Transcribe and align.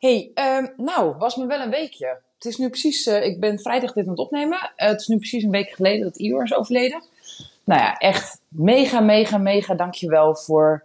Hey, 0.00 0.30
um, 0.34 0.72
nou, 0.76 1.16
was 1.18 1.36
me 1.36 1.46
wel 1.46 1.60
een 1.60 1.70
weekje. 1.70 2.18
Het 2.34 2.44
is 2.44 2.56
nu 2.56 2.68
precies, 2.68 3.06
uh, 3.06 3.24
ik 3.24 3.40
ben 3.40 3.58
vrijdag 3.58 3.92
dit 3.92 4.04
aan 4.04 4.10
het 4.10 4.18
opnemen. 4.18 4.58
Uh, 4.58 4.88
het 4.88 5.00
is 5.00 5.06
nu 5.06 5.16
precies 5.16 5.42
een 5.42 5.50
week 5.50 5.70
geleden 5.70 6.02
dat 6.02 6.16
Ior 6.16 6.42
is 6.42 6.54
overleden. 6.54 7.02
Nou 7.64 7.80
ja, 7.80 7.96
echt 7.96 8.40
mega, 8.48 9.00
mega, 9.00 9.38
mega 9.38 9.74
dankjewel 9.74 10.36
voor 10.36 10.84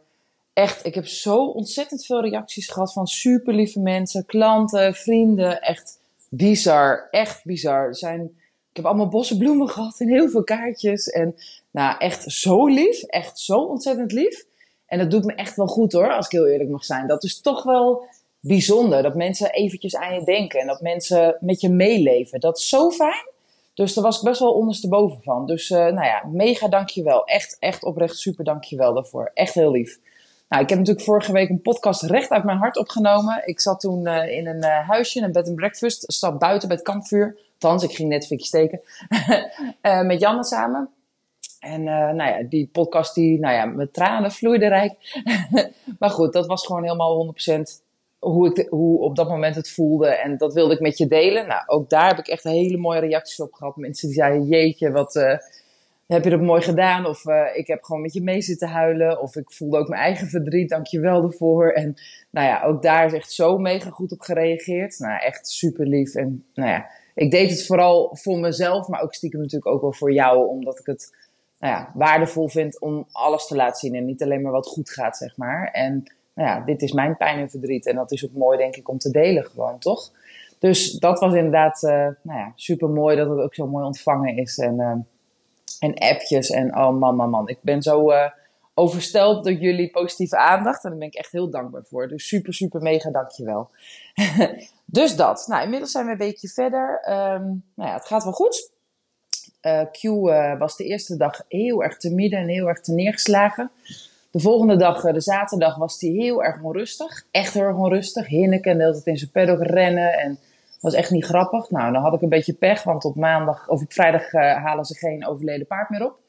echt. 0.54 0.86
Ik 0.86 0.96
heb 0.96 1.08
zo 1.08 1.46
ontzettend 1.46 2.06
veel 2.06 2.22
reacties 2.22 2.68
gehad 2.68 2.94
van 2.94 3.08
super 3.08 3.54
lieve 3.54 3.80
mensen, 3.80 4.26
klanten, 4.26 4.94
vrienden. 4.94 5.62
Echt 5.62 6.00
bizar, 6.30 7.08
echt 7.12 7.46
bizar. 7.46 7.96
Zijn, 7.96 8.22
ik 8.70 8.76
heb 8.76 8.86
allemaal 8.86 9.10
bossen 9.10 9.38
bloemen 9.38 9.70
gehad 9.70 10.00
en 10.00 10.08
heel 10.08 10.30
veel 10.30 10.44
kaartjes. 10.44 11.10
En 11.10 11.36
nou, 11.72 11.98
echt 11.98 12.32
zo 12.32 12.68
lief, 12.68 13.04
echt 13.04 13.40
zo 13.40 13.60
ontzettend 13.60 14.12
lief. 14.12 14.46
En 14.86 15.00
dat 15.00 15.12
doet 15.12 15.26
me 15.26 15.34
echt 15.34 15.56
wel 15.56 15.68
goed 15.68 15.92
hoor, 15.92 16.14
als 16.14 16.26
ik 16.26 16.32
heel 16.32 16.48
eerlijk 16.48 16.70
mag 16.70 16.86
zijn. 16.86 17.08
Dat 17.08 17.24
is 17.24 17.42
toch 17.42 17.64
wel 17.64 18.06
bijzonder. 18.48 19.04
Dat 19.04 19.16
mensen 19.16 19.52
eventjes 19.52 19.96
aan 19.96 20.14
je 20.14 20.24
denken 20.24 20.60
en 20.60 20.68
dat 20.68 20.82
mensen 20.82 21.38
met 21.40 21.62
je 21.62 21.70
meeleven. 21.70 22.40
Dat 22.40 22.58
is 22.58 22.70
zo 22.70 22.90
fijn. 22.90 23.34
Dus 23.74 23.94
daar 23.94 24.04
was 24.04 24.18
ik 24.18 24.24
best 24.24 24.40
wel 24.40 24.54
ondersteboven 24.54 25.22
van. 25.24 25.46
Dus 25.46 25.70
uh, 25.70 25.78
nou 25.78 26.06
ja, 26.06 26.24
mega 26.32 26.68
dankjewel. 26.68 27.26
Echt, 27.26 27.58
echt 27.60 27.84
oprecht 27.84 28.18
super 28.18 28.44
dankjewel 28.44 28.94
daarvoor. 28.94 29.32
Echt 29.34 29.54
heel 29.54 29.72
lief. 29.72 30.00
Nou, 30.50 30.64
ik 30.64 30.70
heb 30.70 30.78
natuurlijk 30.78 31.06
vorige 31.06 31.32
week 31.32 31.50
een 31.50 31.62
podcast 31.62 32.02
recht 32.02 32.30
uit 32.30 32.44
mijn 32.44 32.58
hart 32.58 32.78
opgenomen. 32.78 33.48
Ik 33.48 33.62
zat 33.62 33.80
toen 33.80 34.08
uh, 34.08 34.38
in 34.38 34.48
een 34.48 34.64
uh, 34.64 34.88
huisje, 34.88 35.22
een 35.22 35.32
bed 35.32 35.48
and 35.48 35.56
breakfast. 35.56 36.14
Stap 36.14 36.40
buiten 36.40 36.68
bij 36.68 36.78
het 36.78 36.86
kampvuur. 36.86 37.38
Althans, 37.60 37.84
ik 37.84 37.96
ging 37.96 38.10
net 38.10 38.28
fikje 38.28 38.46
steken. 38.46 38.82
met 40.08 40.20
Janne 40.20 40.44
samen. 40.44 40.90
En 41.60 41.84
nou 41.84 42.24
ja, 42.24 42.44
die 42.50 42.70
podcast, 42.72 43.16
die, 43.16 43.40
nou 43.40 43.54
ja, 43.54 43.66
met 43.66 43.94
tranen 43.94 44.32
vloeide 44.32 44.68
rijk. 44.68 45.22
maar 46.00 46.10
goed, 46.10 46.34
dat 46.34 46.48
was 46.48 46.66
gewoon 46.66 46.84
helemaal 46.84 47.34
100% 47.80 47.85
hoe, 48.32 48.50
ik 48.50 48.68
hoe 48.70 49.00
op 49.00 49.16
dat 49.16 49.30
moment 49.30 49.56
het 49.56 49.72
voelde. 49.72 50.08
En 50.08 50.38
dat 50.38 50.54
wilde 50.54 50.74
ik 50.74 50.80
met 50.80 50.98
je 50.98 51.08
delen. 51.08 51.48
Nou, 51.48 51.62
ook 51.66 51.90
daar 51.90 52.08
heb 52.08 52.18
ik 52.18 52.28
echt 52.28 52.44
hele 52.44 52.78
mooie 52.78 53.00
reacties 53.00 53.40
op 53.40 53.54
gehad. 53.54 53.76
Mensen 53.76 54.08
die 54.08 54.18
zeiden, 54.18 54.48
jeetje, 54.48 54.92
wat 54.92 55.16
uh, 55.16 55.38
heb 56.08 56.24
je 56.24 56.30
dat 56.30 56.42
mooi 56.42 56.62
gedaan? 56.62 57.06
Of 57.06 57.26
uh, 57.26 57.46
ik 57.54 57.68
heb 57.68 57.84
gewoon 57.84 58.02
met 58.02 58.14
je 58.14 58.22
mee 58.22 58.42
zitten 58.42 58.68
huilen. 58.68 59.22
Of 59.22 59.36
ik 59.36 59.52
voelde 59.52 59.78
ook 59.78 59.88
mijn 59.88 60.02
eigen 60.02 60.28
verdriet, 60.28 60.70
dank 60.70 60.88
je 60.88 61.00
wel 61.00 61.24
ervoor. 61.24 61.72
En 61.72 61.94
nou 62.30 62.48
ja, 62.48 62.64
ook 62.64 62.82
daar 62.82 63.06
is 63.06 63.14
echt 63.14 63.32
zo 63.32 63.58
mega 63.58 63.90
goed 63.90 64.12
op 64.12 64.22
gereageerd. 64.22 65.00
Nou, 65.00 65.20
echt 65.20 65.48
super 65.48 65.88
lief. 65.88 66.16
En 66.16 66.46
nou 66.54 66.70
ja, 66.70 66.90
ik 67.16 67.32
deed 67.32 67.50
het 67.50 67.66
vooral 67.66 68.16
voor 68.16 68.40
mezelf, 68.40 68.88
maar 68.88 69.02
ook 69.02 69.14
stiekem 69.14 69.40
natuurlijk 69.40 69.72
ook 69.72 69.82
wel 69.82 69.94
voor 69.94 70.14
jou. 70.14 70.48
Omdat 70.48 70.80
ik 70.80 70.86
het 70.86 71.14
nou 71.60 71.74
ja, 71.74 71.92
waardevol 71.94 72.48
vind 72.48 72.80
om 72.80 73.06
alles 73.12 73.48
te 73.48 73.56
laten 73.56 73.80
zien. 73.80 73.96
En 73.96 74.06
niet 74.06 74.24
alleen 74.24 74.42
maar 74.42 74.52
wat 74.52 74.68
goed 74.68 74.90
gaat, 74.90 75.18
zeg 75.18 75.38
maar. 75.38 75.70
En 75.72 76.04
nou 76.36 76.50
ja, 76.50 76.66
dit 76.66 76.82
is 76.82 76.92
mijn 76.92 77.18
pijn 77.18 77.40
en 77.40 77.50
verdriet. 77.50 77.86
En 77.86 77.96
dat 77.96 78.12
is 78.12 78.26
ook 78.26 78.34
mooi, 78.34 78.58
denk 78.58 78.76
ik, 78.76 78.90
om 78.90 78.98
te 78.98 79.12
delen 79.12 79.46
gewoon, 79.46 79.80
toch? 79.80 80.12
Dus 80.60 80.92
dat 80.92 81.20
was 81.20 81.34
inderdaad 81.34 81.84
uh, 81.84 81.92
nou 82.22 82.40
ja, 82.40 82.52
super 82.56 82.90
mooi 82.90 83.16
dat 83.16 83.30
het 83.30 83.40
ook 83.40 83.56
zo 83.56 83.68
mooi 83.68 83.86
ontvangen 83.86 84.38
is. 84.38 84.58
En, 84.58 84.80
uh, 84.80 84.96
en 85.80 85.94
appjes 85.94 86.50
en 86.50 86.78
oh 86.78 87.00
man, 87.00 87.16
man, 87.16 87.30
man. 87.30 87.48
Ik 87.48 87.58
ben 87.62 87.82
zo 87.82 88.12
uh, 88.12 88.30
oversteld 88.74 89.44
door 89.44 89.54
jullie 89.54 89.92
positieve 89.92 90.38
aandacht. 90.38 90.84
En 90.84 90.90
daar 90.90 91.00
ben 91.00 91.08
ik 91.08 91.16
echt 91.16 91.32
heel 91.32 91.50
dankbaar 91.50 91.84
voor. 91.84 92.08
Dus 92.08 92.28
super, 92.28 92.54
super 92.54 92.82
mega 92.82 93.12
dankjewel. 93.12 93.70
dus 94.86 95.16
dat. 95.16 95.46
Nou, 95.48 95.64
inmiddels 95.64 95.92
zijn 95.92 96.06
we 96.06 96.12
een 96.12 96.18
beetje 96.18 96.48
verder. 96.48 97.02
Um, 97.10 97.64
nou 97.76 97.90
ja, 97.90 97.94
het 97.94 98.06
gaat 98.06 98.24
wel 98.24 98.34
goed. 98.34 98.74
Q 99.92 100.02
was 100.60 100.78
de 100.78 100.84
eerste 100.84 101.18
dag 101.18 101.42
heel 101.48 101.84
erg 101.84 101.98
te 101.98 102.14
midden 102.14 102.40
en 102.40 102.48
heel 102.48 102.68
erg 102.68 102.82
te 102.82 102.94
neergeslagen. 102.94 103.72
De 104.36 104.42
volgende 104.42 104.76
dag, 104.76 105.04
eh, 105.04 105.14
de 105.14 105.22
zaterdag, 105.22 105.76
was 105.76 106.02
hij 106.02 106.10
heel 106.10 106.44
erg 106.44 106.62
onrustig. 106.62 107.26
Echt 107.32 107.54
heel 107.54 107.64
erg 107.64 107.78
onrustig. 107.78 108.28
Hinneken 108.28 108.78
de 108.78 108.84
hele 108.84 108.94
tijd 108.94 109.06
in 109.06 109.18
zijn 109.18 109.32
paddock 109.32 109.62
rennen. 109.62 110.14
En 110.14 110.40
was 110.82 110.94
echt 110.94 111.12
niet 111.12 111.26
grappig. 111.26 111.70
Nou, 111.70 111.94
dan 111.94 112.02
had 112.02 112.14
ik 112.14 112.22
een 112.22 112.30
beetje 112.30 112.54
pech, 112.54 112.84
want 112.84 113.06
op 113.06 113.16
maandag 113.16 113.70
of 113.70 113.82
op 113.82 113.94
vrijdag 113.94 114.34
uh, 114.34 114.56
halen 114.64 114.86
ze 114.86 114.96
geen 114.96 115.28
overleden 115.28 115.68
paard 115.68 115.90
meer 115.90 116.06
op. 116.06 116.20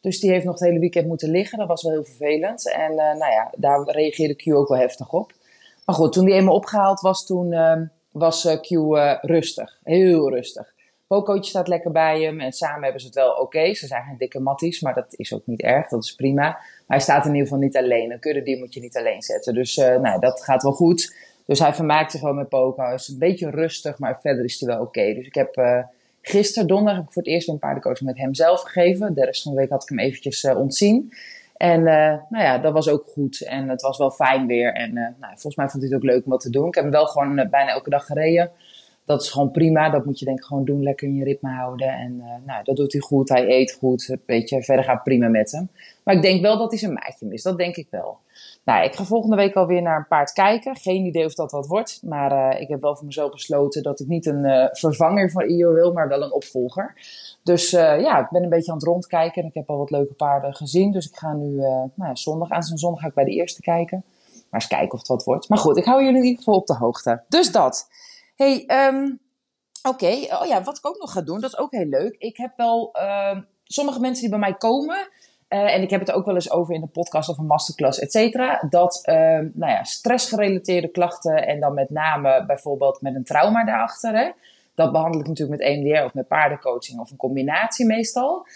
Dus 0.00 0.20
die 0.20 0.30
heeft 0.30 0.44
nog 0.44 0.58
het 0.58 0.68
hele 0.68 0.78
weekend 0.78 1.06
moeten 1.06 1.30
liggen. 1.30 1.58
Dat 1.58 1.68
was 1.68 1.82
wel 1.82 1.92
heel 1.92 2.04
vervelend. 2.04 2.72
En 2.72 2.90
uh, 2.90 2.96
nou 2.96 3.32
ja, 3.32 3.50
daar 3.56 3.82
reageerde 3.82 4.34
Q 4.34 4.54
ook 4.54 4.68
wel 4.68 4.78
heftig 4.78 5.12
op. 5.12 5.32
Maar 5.84 5.94
goed, 5.94 6.12
toen 6.12 6.24
die 6.24 6.34
eenmaal 6.34 6.54
opgehaald 6.54 7.00
was, 7.00 7.26
toen 7.26 7.52
uh, 7.52 7.80
was 8.12 8.58
Q 8.60 8.68
rustig. 9.20 9.78
Heel 9.82 10.30
rustig. 10.30 10.72
Pocootje 11.06 11.50
staat 11.50 11.68
lekker 11.68 11.90
bij 11.90 12.22
hem 12.22 12.40
en 12.40 12.52
samen 12.52 12.82
hebben 12.82 13.00
ze 13.00 13.06
het 13.06 13.16
wel 13.16 13.32
oké. 13.32 13.74
Ze 13.74 13.86
zijn 13.86 14.04
geen 14.04 14.18
dikke 14.18 14.40
matties, 14.40 14.80
maar 14.80 14.94
dat 14.94 15.06
is 15.08 15.34
ook 15.34 15.46
niet 15.46 15.62
erg. 15.62 15.88
Dat 15.88 16.04
is 16.04 16.14
prima. 16.14 16.58
Hij 16.86 17.00
staat 17.00 17.24
in 17.24 17.30
ieder 17.30 17.46
geval 17.46 17.62
niet 17.62 17.76
alleen. 17.76 18.10
Een 18.10 18.18
kudde 18.18 18.42
die 18.42 18.58
moet 18.58 18.74
je 18.74 18.80
niet 18.80 18.96
alleen 18.96 19.22
zetten. 19.22 19.54
Dus 19.54 19.76
uh, 19.76 19.96
nou, 19.96 20.20
dat 20.20 20.42
gaat 20.42 20.62
wel 20.62 20.72
goed. 20.72 21.16
Dus 21.46 21.58
hij 21.58 21.74
vermaakt 21.74 22.10
zich 22.10 22.20
wel 22.20 22.32
met 22.32 22.48
Poco. 22.48 22.92
Is 22.92 23.08
een 23.08 23.18
beetje 23.18 23.50
rustig, 23.50 23.98
maar 23.98 24.20
verder 24.20 24.44
is 24.44 24.60
hij 24.60 24.68
wel 24.68 24.80
oké. 24.80 25.14
Dus 25.14 25.26
ik 25.26 25.34
heb 25.34 25.56
uh, 25.56 25.78
gisteren, 26.22 26.68
donderdag, 26.68 26.96
heb 26.96 27.06
ik 27.06 27.12
voor 27.12 27.22
het 27.22 27.30
eerst 27.30 27.48
een 27.48 27.58
paardencoaching 27.58 28.08
met 28.08 28.18
hem 28.18 28.34
zelf 28.34 28.60
gegeven. 28.60 29.14
De 29.14 29.24
rest 29.24 29.42
van 29.42 29.52
de 29.52 29.58
week 29.58 29.70
had 29.70 29.82
ik 29.82 29.88
hem 29.88 29.98
eventjes 29.98 30.44
uh, 30.44 30.58
ontzien. 30.58 31.12
En 31.56 31.82
nou 31.82 32.44
ja, 32.44 32.58
dat 32.58 32.72
was 32.72 32.88
ook 32.88 33.04
goed. 33.12 33.40
En 33.40 33.68
het 33.68 33.82
was 33.82 33.98
wel 33.98 34.10
fijn 34.10 34.46
weer. 34.46 34.72
En 34.72 34.92
nou, 34.92 35.14
volgens 35.20 35.56
mij 35.56 35.68
vond 35.68 35.82
hij 35.82 35.92
het 35.92 36.02
ook 36.02 36.10
leuk 36.10 36.24
om 36.24 36.30
wat 36.30 36.40
te 36.40 36.50
doen. 36.50 36.66
Ik 36.66 36.74
heb 36.74 36.84
hem 36.84 36.92
wel 36.92 37.06
gewoon 37.06 37.34
bijna 37.34 37.68
elke 37.68 37.90
dag 37.90 38.06
gereden 38.06 38.50
dat 39.04 39.22
is 39.22 39.30
gewoon 39.30 39.50
prima. 39.50 39.90
Dat 39.90 40.04
moet 40.04 40.18
je 40.18 40.24
denk 40.24 40.38
ik 40.38 40.44
gewoon 40.44 40.64
doen, 40.64 40.82
lekker 40.82 41.08
in 41.08 41.14
je 41.14 41.24
ritme 41.24 41.50
houden. 41.50 41.88
En 41.88 42.12
uh, 42.12 42.24
nou, 42.46 42.64
dat 42.64 42.76
doet 42.76 42.92
hij 42.92 43.00
goed. 43.00 43.28
Hij 43.28 43.48
eet 43.48 43.72
goed. 43.72 44.16
Weet 44.26 44.48
je, 44.48 44.62
verder 44.62 44.84
gaat 44.84 45.02
prima 45.02 45.28
met 45.28 45.52
hem. 45.52 45.68
Maar 46.04 46.14
ik 46.14 46.22
denk 46.22 46.42
wel 46.42 46.58
dat 46.58 46.70
hij 46.70 46.78
zijn 46.78 46.92
maatje 46.92 47.26
mist. 47.26 47.44
Dat 47.44 47.58
denk 47.58 47.76
ik 47.76 47.86
wel. 47.90 48.18
Nou, 48.64 48.84
ik 48.84 48.94
ga 48.94 49.04
volgende 49.04 49.36
week 49.36 49.54
alweer 49.54 49.82
naar 49.82 49.96
een 49.96 50.06
paard 50.06 50.32
kijken. 50.32 50.76
Geen 50.76 51.04
idee 51.04 51.24
of 51.24 51.34
dat 51.34 51.52
wat 51.52 51.66
wordt. 51.66 52.00
Maar 52.04 52.52
uh, 52.52 52.60
ik 52.60 52.68
heb 52.68 52.80
wel 52.80 52.96
voor 52.96 53.06
mezelf 53.06 53.30
besloten 53.30 53.82
dat 53.82 54.00
ik 54.00 54.06
niet 54.06 54.26
een 54.26 54.44
uh, 54.44 54.66
vervanger 54.70 55.30
van 55.30 55.48
Io 55.48 55.72
wil, 55.72 55.92
maar 55.92 56.08
wel 56.08 56.22
een 56.22 56.32
opvolger. 56.32 56.94
Dus 57.42 57.70
ja, 57.70 58.18
ik 58.18 58.30
ben 58.30 58.42
een 58.42 58.48
beetje 58.48 58.70
aan 58.70 58.78
het 58.78 58.86
rondkijken. 58.86 59.42
En 59.42 59.48
ik 59.48 59.54
heb 59.54 59.70
al 59.70 59.78
wat 59.78 59.90
leuke 59.90 60.14
paarden 60.14 60.54
gezien. 60.54 60.92
Dus 60.92 61.08
ik 61.08 61.16
ga 61.16 61.32
nu 61.32 61.56
nou 61.94 62.16
zondag, 62.16 62.50
aan 62.50 62.62
zijn 62.62 62.78
zondag 62.78 63.00
ga 63.00 63.08
ik 63.08 63.14
bij 63.14 63.24
de 63.24 63.30
eerste 63.30 63.60
kijken. 63.60 64.04
Maar 64.50 64.60
eens 64.60 64.66
kijken 64.66 64.92
of 64.92 64.98
het 64.98 65.08
wat 65.08 65.24
wordt. 65.24 65.48
Maar 65.48 65.58
goed, 65.58 65.76
ik 65.76 65.84
hou 65.84 66.04
jullie 66.04 66.18
in 66.18 66.24
ieder 66.24 66.38
geval 66.38 66.54
op 66.54 66.66
de 66.66 66.74
hoogte. 66.74 67.22
Dus 67.28 67.52
dat 67.52 67.88
hey, 68.34 68.64
um, 68.88 69.20
oké. 69.88 70.06
Oh 70.06 70.46
ja, 70.46 70.62
wat 70.62 70.78
ik 70.78 70.86
ook 70.86 70.98
nog 70.98 71.12
ga 71.12 71.20
doen, 71.20 71.40
dat 71.40 71.52
is 71.52 71.58
ook 71.58 71.72
heel 71.72 71.86
leuk. 71.86 72.14
Ik 72.18 72.36
heb 72.36 72.52
wel 72.56 72.96
uh, 72.98 73.38
sommige 73.64 74.00
mensen 74.00 74.20
die 74.20 74.30
bij 74.30 74.38
mij 74.38 74.54
komen. 74.54 75.08
Uh, 75.48 75.74
en 75.74 75.82
ik 75.82 75.90
heb 75.90 76.00
het 76.00 76.12
ook 76.12 76.24
wel 76.24 76.34
eens 76.34 76.50
over 76.50 76.74
in 76.74 76.80
de 76.80 76.86
podcast 76.86 77.28
of 77.28 77.38
een 77.38 77.46
masterclass, 77.46 77.98
et 77.98 78.12
cetera. 78.12 78.66
Dat 78.68 79.02
uh, 79.04 79.14
nou 79.54 79.72
ja, 79.72 79.84
stressgerelateerde 79.84 80.88
klachten 80.88 81.46
en 81.46 81.60
dan 81.60 81.74
met 81.74 81.90
name 81.90 82.44
bijvoorbeeld 82.46 83.00
met 83.00 83.14
een 83.14 83.24
trauma 83.24 83.64
daarachter. 83.64 84.16
Hè, 84.16 84.30
dat 84.74 84.92
behandel 84.92 85.20
ik 85.20 85.26
natuurlijk 85.26 85.60
met 85.60 85.68
EMDR 85.68 86.04
of 86.04 86.14
met 86.14 86.28
paardencoaching 86.28 87.00
of 87.00 87.10
een 87.10 87.16
combinatie 87.16 87.86
meestal. 87.86 88.46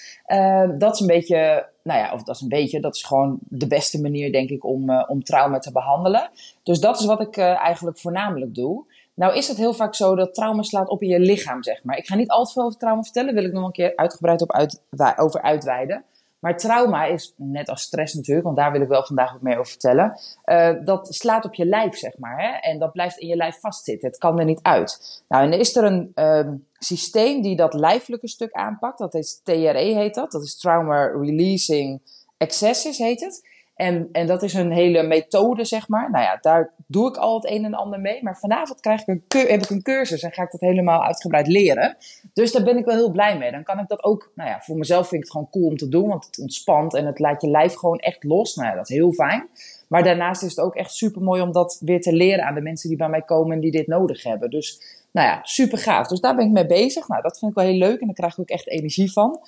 Dat 0.78 0.94
is 0.94 1.00
een 1.00 1.06
beetje, 1.06 1.68
nou 1.82 1.98
ja, 1.98 2.12
of 2.12 2.22
dat 2.22 2.34
is 2.34 2.40
een 2.40 2.48
beetje, 2.48 2.80
dat 2.80 2.94
is 2.94 3.02
gewoon 3.02 3.38
de 3.42 3.66
beste 3.66 4.00
manier 4.00 4.32
denk 4.32 4.50
ik 4.50 4.64
om, 4.64 4.90
uh, 4.90 5.04
om 5.06 5.24
trauma 5.24 5.58
te 5.58 5.72
behandelen. 5.72 6.30
Dus 6.62 6.80
dat 6.80 6.98
is 6.98 7.06
wat 7.06 7.20
ik 7.20 7.36
uh, 7.36 7.44
eigenlijk 7.44 7.98
voornamelijk 7.98 8.54
doe. 8.54 8.84
Nou 9.18 9.36
is 9.36 9.48
het 9.48 9.56
heel 9.56 9.74
vaak 9.74 9.94
zo 9.94 10.14
dat 10.14 10.34
trauma 10.34 10.62
slaat 10.62 10.88
op 10.88 11.02
in 11.02 11.08
je 11.08 11.18
lichaam, 11.18 11.62
zeg 11.62 11.84
maar. 11.84 11.96
Ik 11.96 12.06
ga 12.06 12.14
niet 12.14 12.28
al 12.28 12.44
te 12.44 12.52
veel 12.52 12.62
over 12.62 12.78
trauma 12.78 13.02
vertellen, 13.02 13.34
wil 13.34 13.44
ik 13.44 13.52
nog 13.52 13.64
een 13.64 13.72
keer 13.72 13.96
uitgebreid 13.96 14.42
op 14.42 14.52
uit, 14.52 14.82
over 15.16 15.42
uitweiden. 15.42 16.04
Maar 16.38 16.56
trauma 16.56 17.04
is, 17.04 17.34
net 17.36 17.68
als 17.68 17.82
stress 17.82 18.14
natuurlijk, 18.14 18.46
want 18.46 18.56
daar 18.56 18.72
wil 18.72 18.80
ik 18.80 18.88
wel 18.88 19.04
vandaag 19.04 19.32
wat 19.32 19.42
meer 19.42 19.58
over 19.58 19.70
vertellen. 19.70 20.18
Uh, 20.44 20.70
dat 20.84 21.14
slaat 21.14 21.44
op 21.44 21.54
je 21.54 21.66
lijf, 21.66 21.96
zeg 21.96 22.18
maar. 22.18 22.40
Hè? 22.40 22.70
En 22.70 22.78
dat 22.78 22.92
blijft 22.92 23.18
in 23.18 23.28
je 23.28 23.36
lijf 23.36 23.60
vastzitten. 23.60 24.08
Het 24.08 24.18
kan 24.18 24.38
er 24.38 24.44
niet 24.44 24.62
uit. 24.62 25.22
Nou, 25.28 25.44
en 25.44 25.58
is 25.58 25.76
er 25.76 25.84
een 25.84 26.12
uh, 26.14 26.48
systeem 26.72 27.42
die 27.42 27.56
dat 27.56 27.74
lijfelijke 27.74 28.28
stuk 28.28 28.52
aanpakt. 28.52 28.98
Dat 28.98 29.14
is 29.14 29.40
TRE 29.42 29.94
heet 29.94 30.14
dat. 30.14 30.32
Dat 30.32 30.42
is 30.42 30.58
Trauma 30.58 31.06
Releasing 31.06 32.00
Accesses 32.36 32.98
heet 32.98 33.20
het. 33.20 33.48
En, 33.78 34.08
en 34.12 34.26
dat 34.26 34.42
is 34.42 34.54
een 34.54 34.72
hele 34.72 35.02
methode, 35.02 35.64
zeg 35.64 35.88
maar. 35.88 36.10
Nou 36.10 36.24
ja, 36.24 36.38
daar 36.40 36.72
doe 36.86 37.08
ik 37.08 37.16
al 37.16 37.34
het 37.34 37.50
een 37.50 37.64
en 37.64 37.74
ander 37.74 38.00
mee. 38.00 38.22
Maar 38.22 38.38
vanavond 38.38 38.80
krijg 38.80 39.00
ik 39.00 39.06
een 39.06 39.48
heb 39.48 39.62
ik 39.62 39.70
een 39.70 39.82
cursus 39.82 40.22
en 40.22 40.32
ga 40.32 40.42
ik 40.42 40.50
dat 40.50 40.60
helemaal 40.60 41.04
uitgebreid 41.04 41.46
leren. 41.46 41.96
Dus 42.32 42.52
daar 42.52 42.62
ben 42.62 42.76
ik 42.76 42.84
wel 42.84 42.94
heel 42.94 43.10
blij 43.10 43.38
mee. 43.38 43.50
Dan 43.50 43.62
kan 43.62 43.78
ik 43.78 43.88
dat 43.88 44.04
ook, 44.04 44.32
nou 44.34 44.50
ja, 44.50 44.60
voor 44.60 44.76
mezelf 44.76 45.08
vind 45.08 45.20
ik 45.20 45.22
het 45.22 45.30
gewoon 45.30 45.50
cool 45.50 45.66
om 45.66 45.76
te 45.76 45.88
doen. 45.88 46.08
Want 46.08 46.26
het 46.26 46.38
ontspant 46.38 46.94
en 46.94 47.06
het 47.06 47.18
laat 47.18 47.42
je 47.42 47.48
lijf 47.48 47.74
gewoon 47.74 47.98
echt 47.98 48.24
los. 48.24 48.54
Nou 48.54 48.68
ja, 48.68 48.74
dat 48.74 48.90
is 48.90 48.96
heel 48.96 49.12
fijn. 49.12 49.48
Maar 49.88 50.02
daarnaast 50.02 50.42
is 50.42 50.50
het 50.50 50.60
ook 50.60 50.74
echt 50.74 50.92
super 50.92 51.22
mooi 51.22 51.42
om 51.42 51.52
dat 51.52 51.80
weer 51.80 52.00
te 52.00 52.12
leren 52.12 52.44
aan 52.44 52.54
de 52.54 52.60
mensen 52.60 52.88
die 52.88 52.98
bij 52.98 53.08
mij 53.08 53.22
komen 53.22 53.52
en 53.52 53.60
die 53.60 53.70
dit 53.70 53.86
nodig 53.86 54.22
hebben. 54.22 54.50
Dus 54.50 54.80
nou 55.10 55.28
ja, 55.28 55.40
super 55.42 55.78
gaaf. 55.78 56.06
Dus 56.06 56.20
daar 56.20 56.36
ben 56.36 56.46
ik 56.46 56.52
mee 56.52 56.66
bezig. 56.66 57.08
Nou, 57.08 57.22
dat 57.22 57.38
vind 57.38 57.50
ik 57.50 57.56
wel 57.56 57.66
heel 57.66 57.78
leuk 57.78 58.00
en 58.00 58.06
daar 58.06 58.14
krijg 58.14 58.32
ik 58.32 58.38
ook 58.38 58.48
echt 58.48 58.68
energie 58.68 59.12
van. 59.12 59.40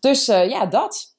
Dus 0.00 0.28
uh, 0.28 0.48
ja, 0.48 0.66
dat. 0.66 1.11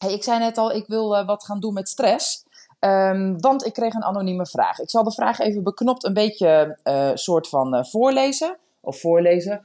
Hey, 0.00 0.12
ik 0.12 0.22
zei 0.22 0.38
net 0.38 0.58
al, 0.58 0.72
ik 0.72 0.86
wil 0.86 1.16
uh, 1.16 1.26
wat 1.26 1.44
gaan 1.44 1.60
doen 1.60 1.74
met 1.74 1.88
stress. 1.88 2.44
Um, 2.78 3.40
want 3.40 3.66
ik 3.66 3.72
kreeg 3.72 3.94
een 3.94 4.04
anonieme 4.04 4.46
vraag. 4.46 4.78
Ik 4.78 4.90
zal 4.90 5.04
de 5.04 5.12
vraag 5.12 5.38
even 5.38 5.62
beknopt 5.62 6.04
een 6.04 6.14
beetje 6.14 6.78
uh, 6.84 7.10
soort 7.14 7.48
van 7.48 7.74
uh, 7.74 7.84
voorlezen. 7.84 8.56
Of 8.80 9.00
voorlezen. 9.00 9.64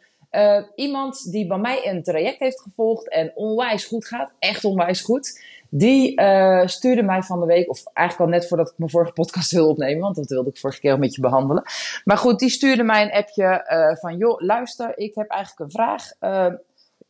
Iemand 0.75 1.31
die 1.31 1.47
bij 1.47 1.57
mij 1.57 1.89
een 1.89 2.03
traject 2.03 2.39
heeft 2.39 2.61
gevolgd 2.61 3.09
en 3.09 3.31
onwijs 3.35 3.85
goed 3.85 4.07
gaat. 4.07 4.31
Echt 4.39 4.65
onwijs 4.65 5.01
goed. 5.01 5.41
Die 5.69 6.21
stuurde 6.65 7.03
mij 7.03 7.21
van 7.21 7.39
de 7.39 7.45
week, 7.45 7.69
of 7.69 7.83
eigenlijk 7.93 8.31
al 8.31 8.37
net 8.37 8.47
voordat 8.47 8.69
ik 8.69 8.77
mijn 8.77 8.89
vorige 8.89 9.13
podcast 9.13 9.51
wil 9.51 9.69
opnemen. 9.69 10.01
Want 10.01 10.15
dat 10.15 10.29
wilde 10.29 10.49
ik 10.49 10.57
vorige 10.57 10.79
keer 10.79 10.91
al 10.91 10.97
met 10.97 11.15
je 11.15 11.21
behandelen. 11.21 11.63
Maar 12.03 12.17
goed, 12.17 12.39
die 12.39 12.49
stuurde 12.49 12.83
mij 12.83 13.03
een 13.03 13.11
appje 13.11 13.65
van... 14.01 14.17
joh, 14.17 14.41
luister, 14.41 14.97
ik 14.97 15.15
heb 15.15 15.29
eigenlijk 15.29 15.59
een 15.59 15.79
vraag 15.79 16.11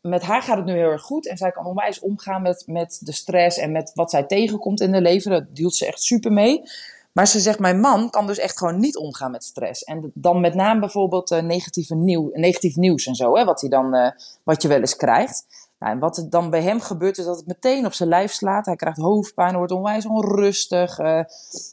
met 0.06 0.24
haar 0.24 0.42
gaat 0.42 0.58
het 0.58 0.66
nu 0.66 0.74
heel 0.74 0.90
erg 0.90 1.02
goed. 1.02 1.28
En 1.28 1.38
zij 1.38 1.52
kan 1.52 1.66
onwijs 1.66 2.00
omgaan 2.00 2.42
met, 2.42 2.64
met 2.68 3.00
de 3.04 3.12
stress 3.12 3.58
en 3.58 3.72
met 3.72 3.92
wat 3.94 4.10
zij 4.10 4.24
tegenkomt 4.24 4.82
in 4.82 4.94
haar 4.94 5.02
leven. 5.02 5.32
Dat 5.32 5.56
deelt 5.56 5.76
ze 5.76 5.86
echt 5.86 6.02
super 6.02 6.32
mee. 6.32 6.62
Maar 7.12 7.28
ze 7.28 7.40
zegt, 7.40 7.60
mijn 7.60 7.80
man 7.80 8.10
kan 8.10 8.28
dus 8.28 8.38
echt 8.38 8.58
gewoon 8.58 8.80
niet 8.80 8.98
omgaan 8.98 9.32
met 9.32 9.44
stress. 9.44 9.84
En 9.84 10.12
dan 10.14 10.40
met 10.40 10.54
name 10.54 10.80
bijvoorbeeld 10.80 11.32
uh, 11.32 11.42
negatieve 11.42 11.96
negatief 12.34 12.76
nieuws 12.76 13.06
en 13.06 13.16
zo, 13.16 13.36
hè, 13.36 13.46
wat, 13.46 13.62
hij 13.62 13.70
dan, 13.70 13.96
uh, 13.96 14.10
wat 14.44 14.62
je 14.62 14.68
wel 14.68 14.80
eens 14.80 14.96
krijgt. 14.96 15.46
Nou, 15.80 15.94
en 15.94 16.00
wat 16.00 16.18
er 16.18 16.30
dan 16.30 16.50
bij 16.50 16.62
hem 16.62 16.82
gebeurt, 16.82 17.18
is 17.18 17.26
dat 17.26 17.38
het 17.38 17.48
meteen 17.48 17.86
op 17.86 17.94
zijn 17.94 18.10
lijf 18.10 18.32
slaat. 18.32 18.66
Hij 18.66 18.76
krijgt 18.76 18.98
hoofdpijn, 18.98 19.56
wordt 19.56 19.72
onwijs 19.72 20.06
onrustig. 20.06 21.00
Uh, 21.00 21.22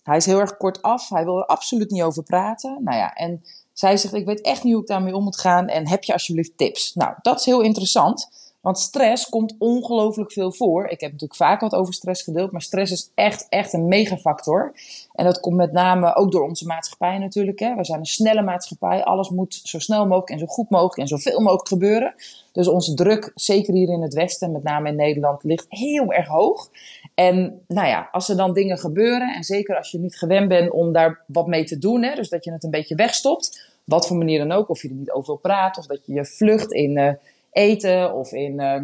hij 0.03 0.17
is 0.17 0.27
heel 0.27 0.41
erg 0.41 0.57
kort 0.57 0.83
af, 0.83 1.09
hij 1.09 1.25
wil 1.25 1.39
er 1.39 1.47
absoluut 1.47 1.91
niet 1.91 2.03
over 2.03 2.23
praten. 2.23 2.79
Nou 2.85 2.97
ja, 2.97 3.13
en 3.15 3.43
zij 3.73 3.97
zegt, 3.97 4.15
ik 4.15 4.27
weet 4.27 4.41
echt 4.41 4.65
niet 4.65 4.73
hoe 4.73 4.83
ik 4.83 4.89
daarmee 4.89 5.17
om 5.17 5.25
moet 5.25 5.41
gaan 5.41 5.69
en 5.69 5.89
heb 5.89 6.05
je 6.05 6.13
alsjeblieft 6.13 6.59
tips? 6.59 6.95
Nou, 6.95 7.15
dat 7.23 7.39
is 7.39 7.47
heel 7.47 7.61
interessant, 7.61 8.31
want 8.63 8.79
stress 8.79 9.29
komt 9.29 9.55
ongelooflijk 9.59 10.33
veel 10.33 10.53
voor. 10.53 10.85
Ik 10.85 11.01
heb 11.01 11.13
natuurlijk 11.13 11.41
vaak 11.41 11.61
wat 11.61 11.75
over 11.75 11.95
stress 11.95 12.23
gedeeld, 12.23 12.53
maar 12.53 12.63
stress 12.63 12.93
is 12.93 13.11
echt, 13.15 13.47
echt 13.49 13.73
een 13.73 13.89
megafactor. 13.89 14.73
En 15.13 15.25
dat 15.25 15.41
komt 15.41 15.57
met 15.57 15.73
name 15.73 16.15
ook 16.15 16.33
door 16.33 16.49
onze 16.49 16.67
maatschappij 16.67 17.19
natuurlijk. 17.19 17.59
Hè. 17.59 17.75
We 17.75 17.85
zijn 17.85 17.99
een 17.99 18.07
snelle 18.07 18.43
maatschappij, 18.43 19.05
alles 19.05 19.31
moet 19.31 19.61
zo 19.63 19.79
snel 19.79 20.07
mogelijk 20.07 20.31
en 20.31 20.39
zo 20.39 20.47
goed 20.47 20.71
mogelijk 20.71 20.99
en 20.99 21.09
zoveel 21.09 21.41
mogelijk 21.41 21.69
gebeuren. 21.69 22.15
Dus 22.53 22.69
onze 22.69 22.95
druk, 22.95 23.33
zeker 23.35 23.75
hier 23.75 23.89
in 23.89 24.03
het 24.03 24.15
Westen, 24.15 24.53
met 24.53 24.63
name 24.63 24.89
in 24.89 24.97
Nederland, 24.97 25.45
ligt 25.45 25.67
heel 25.69 26.13
erg 26.13 26.29
hoog. 26.29 26.69
En 27.15 27.65
nou 27.69 27.89
ja, 27.89 28.09
als 28.13 28.29
er 28.29 28.37
dan 28.37 28.53
dingen 28.53 28.79
gebeuren, 28.79 29.35
en 29.35 29.45
zeker 29.45 29.77
als 29.77 29.91
je 29.91 29.99
niet 29.99 30.19
gewend 30.19 30.49
bent 30.49 30.71
om 30.71 30.93
daar 30.93 31.25
wat 31.27 31.47
mee 31.47 31.65
te 31.65 31.79
doen, 31.79 32.03
hè, 32.03 32.15
dus 32.15 32.29
dat 32.29 32.45
je 32.45 32.53
het 32.53 32.65
een 32.65 32.71
beetje 32.71 32.95
wegstopt, 32.95 33.71
wat 33.85 34.07
voor 34.07 34.17
manier 34.17 34.39
dan 34.39 34.53
ook, 34.53 34.69
of 34.69 34.83
je 34.83 34.89
er 34.89 34.95
niet 34.95 35.11
over 35.11 35.39
praat, 35.39 35.79
of 35.79 35.87
dat 35.87 36.07
je 36.07 36.13
je 36.13 36.25
vlucht 36.25 36.73
in 36.73 36.99
uh, 36.99 37.13
eten 37.53 38.15
of 38.15 38.33
in 38.33 38.61
uh, 38.61 38.83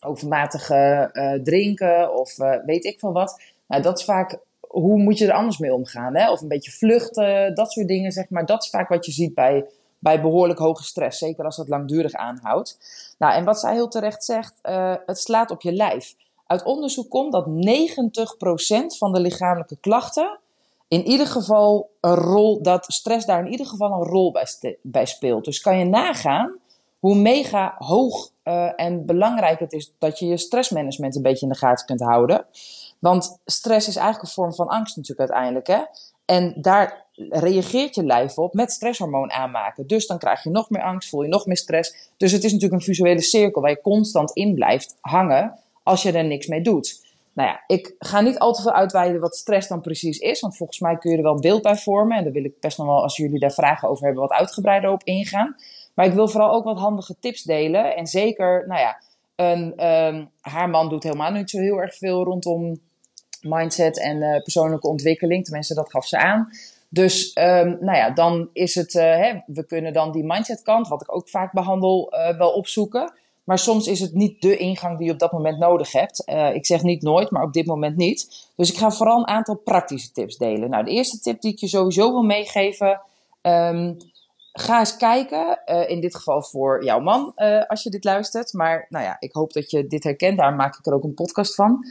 overmatig 0.00 0.70
uh, 0.70 1.32
drinken 1.32 2.14
of 2.18 2.36
weet 2.66 2.84
ik 2.84 2.98
van 2.98 3.12
wat. 3.12 3.40
Nou, 3.66 3.82
dat 3.82 3.98
is 3.98 4.04
vaak, 4.04 4.38
hoe 4.60 4.98
moet 4.98 5.18
je 5.18 5.26
er 5.26 5.32
anders 5.32 5.58
mee 5.58 5.74
omgaan? 5.74 6.16
Hè? 6.16 6.30
Of 6.30 6.40
een 6.40 6.48
beetje 6.48 6.70
vluchten, 6.70 7.54
dat 7.54 7.72
soort 7.72 7.88
dingen, 7.88 8.12
zeg 8.12 8.28
maar. 8.28 8.46
Dat 8.46 8.62
is 8.62 8.70
vaak 8.70 8.88
wat 8.88 9.06
je 9.06 9.12
ziet 9.12 9.34
bij, 9.34 9.64
bij 9.98 10.20
behoorlijk 10.20 10.58
hoge 10.58 10.84
stress, 10.84 11.18
zeker 11.18 11.44
als 11.44 11.56
dat 11.56 11.68
langdurig 11.68 12.12
aanhoudt. 12.12 12.78
Nou, 13.18 13.34
en 13.34 13.44
wat 13.44 13.60
zij 13.60 13.72
heel 13.72 13.88
terecht 13.88 14.24
zegt, 14.24 14.58
het 15.06 15.18
slaat 15.18 15.50
op 15.50 15.62
je 15.62 15.72
lijf. 15.72 16.14
Uit 16.46 16.64
onderzoek 16.64 17.10
komt 17.10 17.32
dat 17.32 17.46
90% 17.46 17.48
van 18.98 19.12
de 19.12 19.20
lichamelijke 19.20 19.76
klachten 19.80 20.38
in 20.88 21.06
ieder 21.06 21.26
geval 21.26 21.90
een 22.00 22.14
rol, 22.14 22.62
dat 22.62 22.84
stress 22.88 23.26
daar 23.26 23.44
in 23.44 23.50
ieder 23.50 23.66
geval 23.66 23.92
een 23.92 24.08
rol 24.08 24.36
bij, 24.82 25.06
speelt. 25.06 25.44
Dus 25.44 25.60
kan 25.60 25.78
je 25.78 25.84
nagaan 25.84 26.58
hoe 26.98 27.14
mega 27.14 27.74
hoog 27.78 28.30
uh, 28.44 28.80
en 28.80 29.06
belangrijk 29.06 29.58
het 29.58 29.72
is 29.72 29.92
dat 29.98 30.18
je 30.18 30.26
je 30.26 30.36
stressmanagement 30.36 31.16
een 31.16 31.22
beetje 31.22 31.46
in 31.46 31.52
de 31.52 31.58
gaten 31.58 31.86
kunt 31.86 32.00
houden. 32.00 32.46
Want 32.98 33.38
stress 33.44 33.88
is 33.88 33.96
eigenlijk 33.96 34.26
een 34.26 34.34
vorm 34.34 34.54
van 34.54 34.68
angst 34.68 34.96
natuurlijk 34.96 35.30
uiteindelijk. 35.30 35.66
Hè? 35.66 35.80
En 36.24 36.54
daar 36.60 37.04
reageert 37.28 37.94
je 37.94 38.04
lijf 38.04 38.38
op 38.38 38.54
met 38.54 38.72
stresshormoon 38.72 39.30
aanmaken. 39.30 39.86
Dus 39.86 40.06
dan 40.06 40.18
krijg 40.18 40.42
je 40.42 40.50
nog 40.50 40.70
meer 40.70 40.82
angst, 40.82 41.08
voel 41.08 41.22
je 41.22 41.28
nog 41.28 41.46
meer 41.46 41.56
stress. 41.56 42.10
Dus 42.16 42.32
het 42.32 42.44
is 42.44 42.52
natuurlijk 42.52 42.80
een 42.80 42.86
visuele 42.86 43.22
cirkel 43.22 43.62
waar 43.62 43.70
je 43.70 43.80
constant 43.80 44.30
in 44.30 44.54
blijft 44.54 44.96
hangen 45.00 45.58
als 45.86 46.02
je 46.02 46.12
er 46.12 46.24
niks 46.24 46.46
mee 46.46 46.60
doet. 46.60 47.04
Nou 47.32 47.48
ja, 47.48 47.60
ik 47.66 47.94
ga 47.98 48.20
niet 48.20 48.38
al 48.38 48.52
te 48.52 48.62
veel 48.62 48.72
uitweiden 48.72 49.20
wat 49.20 49.36
stress 49.36 49.68
dan 49.68 49.80
precies 49.80 50.18
is, 50.18 50.40
want 50.40 50.56
volgens 50.56 50.80
mij 50.80 50.96
kun 50.96 51.10
je 51.10 51.16
er 51.16 51.22
wel 51.22 51.34
een 51.34 51.40
beeld 51.40 51.62
bij 51.62 51.76
vormen. 51.76 52.16
En 52.16 52.24
daar 52.24 52.32
wil 52.32 52.44
ik 52.44 52.60
best 52.60 52.78
nog 52.78 52.86
wel, 52.86 53.02
als 53.02 53.16
jullie 53.16 53.38
daar 53.38 53.52
vragen 53.52 53.88
over 53.88 54.04
hebben, 54.04 54.22
wat 54.22 54.32
uitgebreider 54.32 54.90
op 54.90 55.02
ingaan. 55.04 55.56
Maar 55.94 56.06
ik 56.06 56.12
wil 56.12 56.28
vooral 56.28 56.52
ook 56.52 56.64
wat 56.64 56.78
handige 56.78 57.16
tips 57.20 57.42
delen. 57.42 57.96
En 57.96 58.06
zeker, 58.06 58.64
nou 58.66 58.80
ja, 58.80 59.00
een, 59.36 59.86
um, 59.86 60.30
haar 60.40 60.70
man 60.70 60.88
doet 60.88 61.02
helemaal 61.02 61.30
niet 61.30 61.50
zo 61.50 61.58
heel 61.58 61.80
erg 61.80 61.94
veel 61.94 62.24
rondom 62.24 62.80
mindset 63.40 64.00
en 64.00 64.16
uh, 64.16 64.42
persoonlijke 64.42 64.88
ontwikkeling. 64.88 65.44
Tenminste, 65.44 65.74
dat 65.74 65.90
gaf 65.90 66.06
ze 66.06 66.18
aan. 66.18 66.48
Dus 66.88 67.36
um, 67.38 67.78
nou 67.80 67.96
ja, 67.96 68.10
dan 68.10 68.48
is 68.52 68.74
het, 68.74 68.94
uh, 68.94 69.02
hè, 69.02 69.40
we 69.46 69.66
kunnen 69.66 69.92
dan 69.92 70.12
die 70.12 70.24
mindset 70.24 70.62
kant, 70.62 70.88
wat 70.88 71.02
ik 71.02 71.14
ook 71.14 71.28
vaak 71.28 71.52
behandel, 71.52 72.14
uh, 72.14 72.38
wel 72.38 72.50
opzoeken. 72.50 73.12
Maar 73.46 73.58
soms 73.58 73.86
is 73.86 74.00
het 74.00 74.14
niet 74.14 74.42
de 74.42 74.56
ingang 74.56 74.98
die 74.98 75.06
je 75.06 75.12
op 75.12 75.18
dat 75.18 75.32
moment 75.32 75.58
nodig 75.58 75.92
hebt. 75.92 76.22
Uh, 76.26 76.54
ik 76.54 76.66
zeg 76.66 76.82
niet 76.82 77.02
nooit, 77.02 77.30
maar 77.30 77.42
op 77.42 77.52
dit 77.52 77.66
moment 77.66 77.96
niet. 77.96 78.48
Dus 78.56 78.70
ik 78.70 78.78
ga 78.78 78.90
vooral 78.90 79.18
een 79.18 79.28
aantal 79.28 79.54
praktische 79.54 80.12
tips 80.12 80.36
delen. 80.36 80.70
Nou, 80.70 80.84
de 80.84 80.90
eerste 80.90 81.20
tip 81.20 81.40
die 81.40 81.52
ik 81.52 81.58
je 81.58 81.68
sowieso 81.68 82.10
wil 82.10 82.22
meegeven. 82.22 83.00
Um, 83.42 83.96
ga 84.52 84.78
eens 84.78 84.96
kijken, 84.96 85.60
uh, 85.66 85.90
in 85.90 86.00
dit 86.00 86.16
geval 86.16 86.42
voor 86.42 86.84
jouw 86.84 87.00
man, 87.00 87.32
uh, 87.36 87.62
als 87.66 87.82
je 87.82 87.90
dit 87.90 88.04
luistert. 88.04 88.52
Maar 88.52 88.86
nou 88.88 89.04
ja, 89.04 89.16
ik 89.18 89.32
hoop 89.32 89.52
dat 89.52 89.70
je 89.70 89.86
dit 89.86 90.04
herkent. 90.04 90.38
Daar 90.38 90.54
maak 90.54 90.78
ik 90.78 90.86
er 90.86 90.94
ook 90.94 91.04
een 91.04 91.14
podcast 91.14 91.54
van 91.54 91.84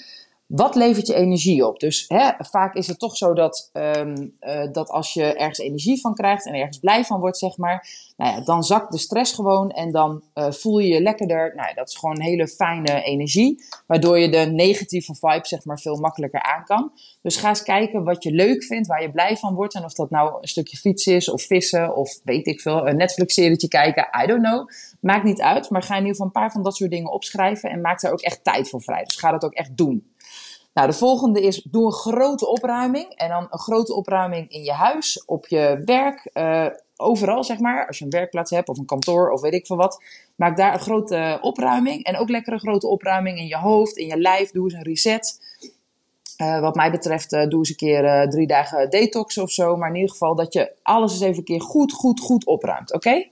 wat 0.48 0.76
levert 0.76 1.08
je 1.08 1.14
energie 1.14 1.68
op? 1.68 1.80
Dus 1.80 2.06
hè, 2.08 2.32
vaak 2.38 2.76
is 2.76 2.88
het 2.88 3.00
toch 3.00 3.18
zo 3.18 3.34
dat, 3.34 3.70
um, 3.74 4.36
uh, 4.42 4.72
dat 4.72 4.90
als 4.90 5.14
je 5.14 5.24
ergens 5.24 5.60
energie 5.60 6.02
van 6.02 6.14
krijgt 6.14 6.46
en 6.46 6.54
ergens 6.54 6.80
blij 6.80 7.04
van 7.04 7.20
wordt, 7.20 7.38
zeg 7.38 7.58
maar, 7.58 7.88
nou 8.18 8.36
ja, 8.36 8.42
dan 8.44 8.64
zakt 8.64 8.92
de 8.92 8.98
stress 8.98 9.34
gewoon 9.34 9.72
en 9.72 9.92
dan 9.92 10.22
uh, 10.36 10.52
voel 10.52 10.80
je 10.80 10.88
je 10.88 11.02
lekkerder. 11.02 11.54
Nou, 11.56 11.68
ja, 11.68 11.74
dat 11.74 11.90
is 11.90 11.96
gewoon 11.96 12.16
een 12.16 12.22
hele 12.22 12.48
fijne 12.48 13.04
energie, 13.04 13.64
waardoor 13.88 14.20
je 14.20 14.30
de 14.30 14.38
negatieve 14.52 15.16
vibe, 15.16 15.48
zeg 15.48 15.66
maar, 15.66 15.80
veel 15.80 15.96
makkelijker 15.96 16.42
aan 16.42 16.64
kan. 16.64 16.92
Dus 17.22 17.38
ga 17.38 17.50
eens 17.50 17.64
kijken 17.64 18.04
wat 18.04 18.24
je 18.24 18.32
leuk 18.32 18.64
vindt, 18.64 18.88
waar 18.88 19.02
je 19.02 19.12
blij 19.12 19.38
van 19.38 19.54
wordt. 19.54 19.76
En 19.76 19.84
of 19.84 19.94
dat 19.94 20.10
nou 20.10 20.38
een 20.42 20.48
stukje 20.48 20.78
fietsen 20.78 21.16
is, 21.16 21.30
of 21.30 21.42
vissen, 21.42 21.96
of 21.96 22.20
weet 22.24 22.48
ik 22.48 22.62
veel, 22.62 22.88
een 22.88 22.98
Netflix-serietje 22.98 23.68
kijken, 23.68 24.08
I 24.24 24.26
don't 24.26 24.44
know. 24.44 24.70
Maakt 25.00 25.24
niet 25.24 25.42
uit, 25.42 25.70
maar 25.70 25.84
ga 25.84 25.94
in 25.94 26.00
ieder 26.00 26.12
geval 26.12 26.26
een 26.26 26.42
paar 26.42 26.52
van 26.52 26.64
dat 26.64 26.76
soort 26.76 26.92
dingen 26.92 27.12
opschrijven 27.12 27.70
en 27.70 27.82
maak 27.82 28.02
daar 28.02 28.12
ook 28.12 28.22
echt 28.22 28.44
tijd 28.44 28.70
voor 28.70 28.82
vrij. 28.82 29.04
Dus 29.04 29.16
ga 29.16 29.32
dat 29.32 29.44
ook 29.44 29.54
echt 29.54 29.78
doen. 29.78 30.14
Nou, 30.76 30.88
de 30.88 30.94
volgende 30.94 31.42
is, 31.42 31.62
doe 31.62 31.86
een 31.86 31.92
grote 31.92 32.48
opruiming. 32.48 33.14
En 33.14 33.30
dan 33.30 33.48
een 33.50 33.60
grote 33.60 33.94
opruiming 33.94 34.50
in 34.50 34.64
je 34.64 34.72
huis, 34.72 35.24
op 35.26 35.48
je 35.48 35.82
werk, 35.86 36.30
uh, 36.34 36.68
overal 36.96 37.44
zeg 37.44 37.60
maar. 37.60 37.88
Als 37.88 37.98
je 37.98 38.04
een 38.04 38.10
werkplaats 38.10 38.52
hebt 38.52 38.70
of 38.70 38.78
een 38.78 38.86
kantoor 38.86 39.32
of 39.32 39.42
weet 39.42 39.54
ik 39.54 39.66
veel 39.66 39.76
wat. 39.76 40.04
Maak 40.36 40.58
daar 40.58 40.74
een 40.74 40.80
grote 40.80 41.38
opruiming. 41.42 42.04
En 42.04 42.18
ook 42.18 42.30
lekker 42.30 42.54
een 42.54 42.60
grote 42.60 42.88
opruiming 42.88 43.38
in 43.38 43.48
je 43.48 43.58
hoofd, 43.58 43.98
in 43.98 44.08
je 44.08 44.18
lijf. 44.18 44.52
Doe 44.52 44.64
eens 44.64 44.74
een 44.74 44.84
reset. 44.84 45.40
Uh, 46.42 46.60
wat 46.60 46.76
mij 46.76 46.92
betreft, 46.92 47.34
uh, 47.34 47.48
doe 47.48 47.60
eens 47.60 47.70
een 47.70 47.76
keer 47.76 48.30
drie 48.30 48.48
dagen 48.48 48.90
detox 48.90 49.38
of 49.38 49.52
zo. 49.52 49.76
Maar 49.76 49.90
in 49.90 49.96
ieder 49.96 50.12
geval 50.12 50.36
dat 50.36 50.54
je 50.54 50.72
alles 50.84 51.12
eens 51.12 51.22
even 51.22 51.38
een 51.38 51.44
keer 51.44 51.62
goed, 51.62 51.94
goed, 51.94 52.20
goed 52.20 52.46
opruimt. 52.46 52.94
Oké? 52.94 53.26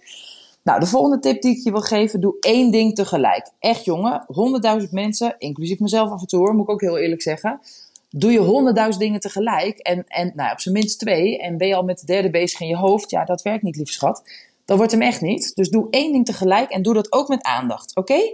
Nou, 0.63 0.79
de 0.79 0.85
volgende 0.85 1.19
tip 1.19 1.41
die 1.41 1.57
ik 1.57 1.63
je 1.63 1.71
wil 1.71 1.81
geven, 1.81 2.21
doe 2.21 2.35
één 2.39 2.71
ding 2.71 2.95
tegelijk. 2.95 3.51
Echt 3.59 3.85
jongen, 3.85 4.23
honderdduizend 4.27 4.91
mensen, 4.91 5.35
inclusief 5.37 5.79
mezelf 5.79 6.09
af 6.09 6.21
en 6.21 6.27
toe 6.27 6.53
moet 6.53 6.63
ik 6.63 6.69
ook 6.69 6.81
heel 6.81 6.97
eerlijk 6.97 7.21
zeggen. 7.21 7.59
Doe 8.09 8.31
je 8.31 8.39
honderdduizend 8.39 9.03
dingen 9.03 9.19
tegelijk 9.19 9.79
en, 9.79 10.03
en 10.07 10.31
nou, 10.35 10.51
op 10.51 10.59
zijn 10.59 10.73
minst 10.73 10.99
twee 10.99 11.39
en 11.39 11.57
ben 11.57 11.67
je 11.67 11.75
al 11.75 11.83
met 11.83 11.99
de 11.99 12.05
derde 12.05 12.29
bezig 12.29 12.59
in 12.59 12.67
je 12.67 12.77
hoofd, 12.77 13.09
ja, 13.09 13.25
dat 13.25 13.41
werkt 13.41 13.63
niet, 13.63 13.75
lief 13.75 13.89
schat. 13.89 14.23
Dat 14.65 14.77
wordt 14.77 14.91
hem 14.91 15.01
echt 15.01 15.21
niet. 15.21 15.55
Dus 15.55 15.69
doe 15.69 15.87
één 15.89 16.11
ding 16.11 16.25
tegelijk 16.25 16.69
en 16.69 16.81
doe 16.81 16.93
dat 16.93 17.11
ook 17.11 17.27
met 17.27 17.43
aandacht, 17.43 17.95
oké? 17.95 18.33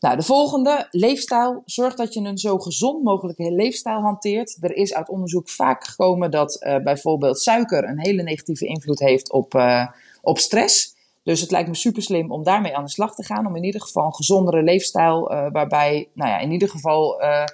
Nou, 0.00 0.16
de 0.16 0.22
volgende, 0.22 0.88
leefstijl. 0.90 1.62
Zorg 1.64 1.94
dat 1.94 2.14
je 2.14 2.20
een 2.20 2.38
zo 2.38 2.58
gezond 2.58 3.02
mogelijke 3.02 3.50
leefstijl 3.50 4.00
hanteert. 4.00 4.56
Er 4.60 4.76
is 4.76 4.94
uit 4.94 5.08
onderzoek 5.08 5.48
vaak 5.48 5.84
gekomen 5.84 6.30
dat 6.30 6.62
uh, 6.62 6.76
bijvoorbeeld 6.76 7.40
suiker 7.40 7.84
een 7.84 8.00
hele 8.00 8.22
negatieve 8.22 8.66
invloed 8.66 8.98
heeft 8.98 9.32
op, 9.32 9.54
uh, 9.54 9.86
op 10.22 10.38
stress. 10.38 10.93
Dus 11.24 11.40
het 11.40 11.50
lijkt 11.50 11.68
me 11.68 11.74
super 11.74 12.02
slim 12.02 12.32
om 12.32 12.42
daarmee 12.42 12.76
aan 12.76 12.84
de 12.84 12.90
slag 12.90 13.14
te 13.14 13.24
gaan. 13.24 13.46
Om 13.46 13.56
in 13.56 13.64
ieder 13.64 13.80
geval 13.80 14.06
een 14.06 14.14
gezondere 14.14 14.62
leefstijl, 14.62 15.32
uh, 15.32 15.46
waarbij, 15.52 16.08
nou 16.14 16.30
ja, 16.30 16.38
in 16.38 16.52
ieder 16.52 16.68
geval 16.68 17.22
uh, 17.22 17.44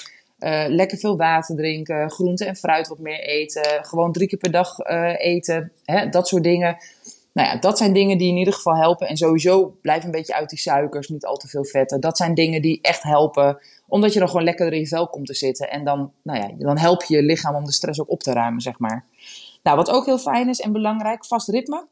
Uh, 0.40 0.64
lekker 0.68 0.98
veel 0.98 1.16
water 1.16 1.56
drinken, 1.56 2.10
groente 2.10 2.44
en 2.44 2.56
fruit 2.56 2.88
wat 2.88 2.98
meer 2.98 3.20
eten, 3.20 3.84
gewoon 3.84 4.12
drie 4.12 4.28
keer 4.28 4.38
per 4.38 4.50
dag 4.50 4.78
eten, 5.18 5.72
hè, 5.84 6.08
dat 6.08 6.28
soort 6.28 6.42
dingen. 6.42 6.76
Nou 7.32 7.48
ja, 7.48 7.56
dat 7.56 7.78
zijn 7.78 7.92
dingen 7.92 8.18
die 8.18 8.28
in 8.28 8.36
ieder 8.36 8.54
geval 8.54 8.76
helpen. 8.76 9.08
En 9.08 9.16
sowieso 9.16 9.76
blijf 9.82 10.04
een 10.04 10.10
beetje 10.10 10.34
uit 10.34 10.48
die 10.48 10.58
suikers, 10.58 11.08
niet 11.08 11.24
al 11.24 11.36
te 11.36 11.48
veel 11.48 11.64
vetten. 11.64 12.00
Dat 12.00 12.16
zijn 12.16 12.34
dingen 12.34 12.62
die 12.62 12.78
echt 12.82 13.02
helpen, 13.02 13.58
omdat 13.88 14.12
je 14.12 14.18
dan 14.18 14.28
gewoon 14.28 14.44
lekker 14.44 14.72
in 14.72 14.80
je 14.80 14.86
vel 14.86 15.08
komt 15.08 15.26
te 15.26 15.34
zitten. 15.34 15.70
En 15.70 15.84
dan, 15.84 16.12
nou 16.22 16.38
ja, 16.38 16.50
dan 16.58 16.78
help 16.78 17.02
je 17.02 17.16
je 17.16 17.22
lichaam 17.22 17.54
om 17.54 17.64
de 17.64 17.72
stress 17.72 18.00
ook 18.00 18.10
op 18.10 18.22
te 18.22 18.32
ruimen, 18.32 18.60
zeg 18.60 18.78
maar. 18.78 19.04
Nou, 19.62 19.76
wat 19.76 19.90
ook 19.90 20.06
heel 20.06 20.18
fijn 20.18 20.48
is 20.48 20.60
en 20.60 20.72
belangrijk, 20.72 21.26
vast 21.26 21.48
ritme 21.48 21.86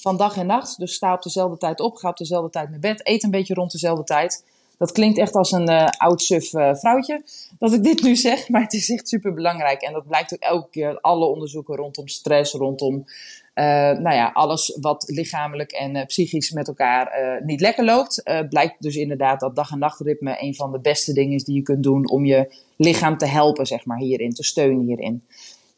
van 0.00 0.16
dag 0.16 0.36
en 0.36 0.46
nacht. 0.46 0.78
Dus 0.78 0.94
sta 0.94 1.14
op 1.14 1.22
dezelfde 1.22 1.56
tijd 1.58 1.80
op, 1.80 1.96
ga 1.96 2.08
op 2.08 2.16
dezelfde 2.16 2.50
tijd 2.50 2.70
naar 2.70 2.78
bed, 2.78 3.06
eet 3.06 3.22
een 3.22 3.30
beetje 3.30 3.54
rond 3.54 3.72
dezelfde 3.72 4.04
tijd. 4.04 4.44
Dat 4.78 4.92
klinkt 4.92 5.18
echt 5.18 5.34
als 5.34 5.52
een 5.52 5.70
uh, 5.70 5.86
oud 5.86 6.22
suf 6.22 6.52
uh, 6.52 6.74
vrouwtje 6.74 7.22
dat 7.58 7.72
ik 7.72 7.82
dit 7.82 8.02
nu 8.02 8.16
zeg, 8.30 8.48
maar 8.48 8.62
het 8.62 8.72
is 8.72 8.90
echt 8.90 9.08
super 9.08 9.34
belangrijk. 9.34 9.82
En 9.82 9.92
dat 9.92 10.06
blijkt 10.06 10.32
ook 10.32 10.40
elke 10.40 10.70
keer 10.70 11.00
alle 11.00 11.24
onderzoeken 11.24 11.76
rondom 11.76 12.08
stress, 12.08 12.52
rondom 12.52 12.94
uh, 12.94 13.64
nou 13.90 14.14
ja, 14.14 14.30
alles 14.32 14.76
wat 14.80 15.04
lichamelijk 15.06 15.72
en 15.72 16.06
psychisch 16.06 16.50
met 16.50 16.68
elkaar 16.68 17.40
niet 17.44 17.60
lekker 17.60 17.84
loopt. 17.84 18.22
blijkt 18.48 18.82
dus 18.82 18.96
inderdaad 18.96 19.40
dat 19.40 19.56
dag- 19.56 19.70
en 19.70 19.78
nachtritme 19.78 20.36
een 20.42 20.54
van 20.54 20.72
de 20.72 20.80
beste 20.80 21.12
dingen 21.12 21.34
is 21.34 21.44
die 21.44 21.54
je 21.54 21.62
kunt 21.62 21.82
doen 21.82 22.10
om 22.10 22.24
je 22.24 22.54
lichaam 22.76 23.18
te 23.18 23.26
helpen, 23.26 23.66
zeg 23.66 23.84
maar, 23.84 23.98
hierin, 23.98 24.34
te 24.34 24.44
steunen 24.44 24.86
hierin. 24.86 25.22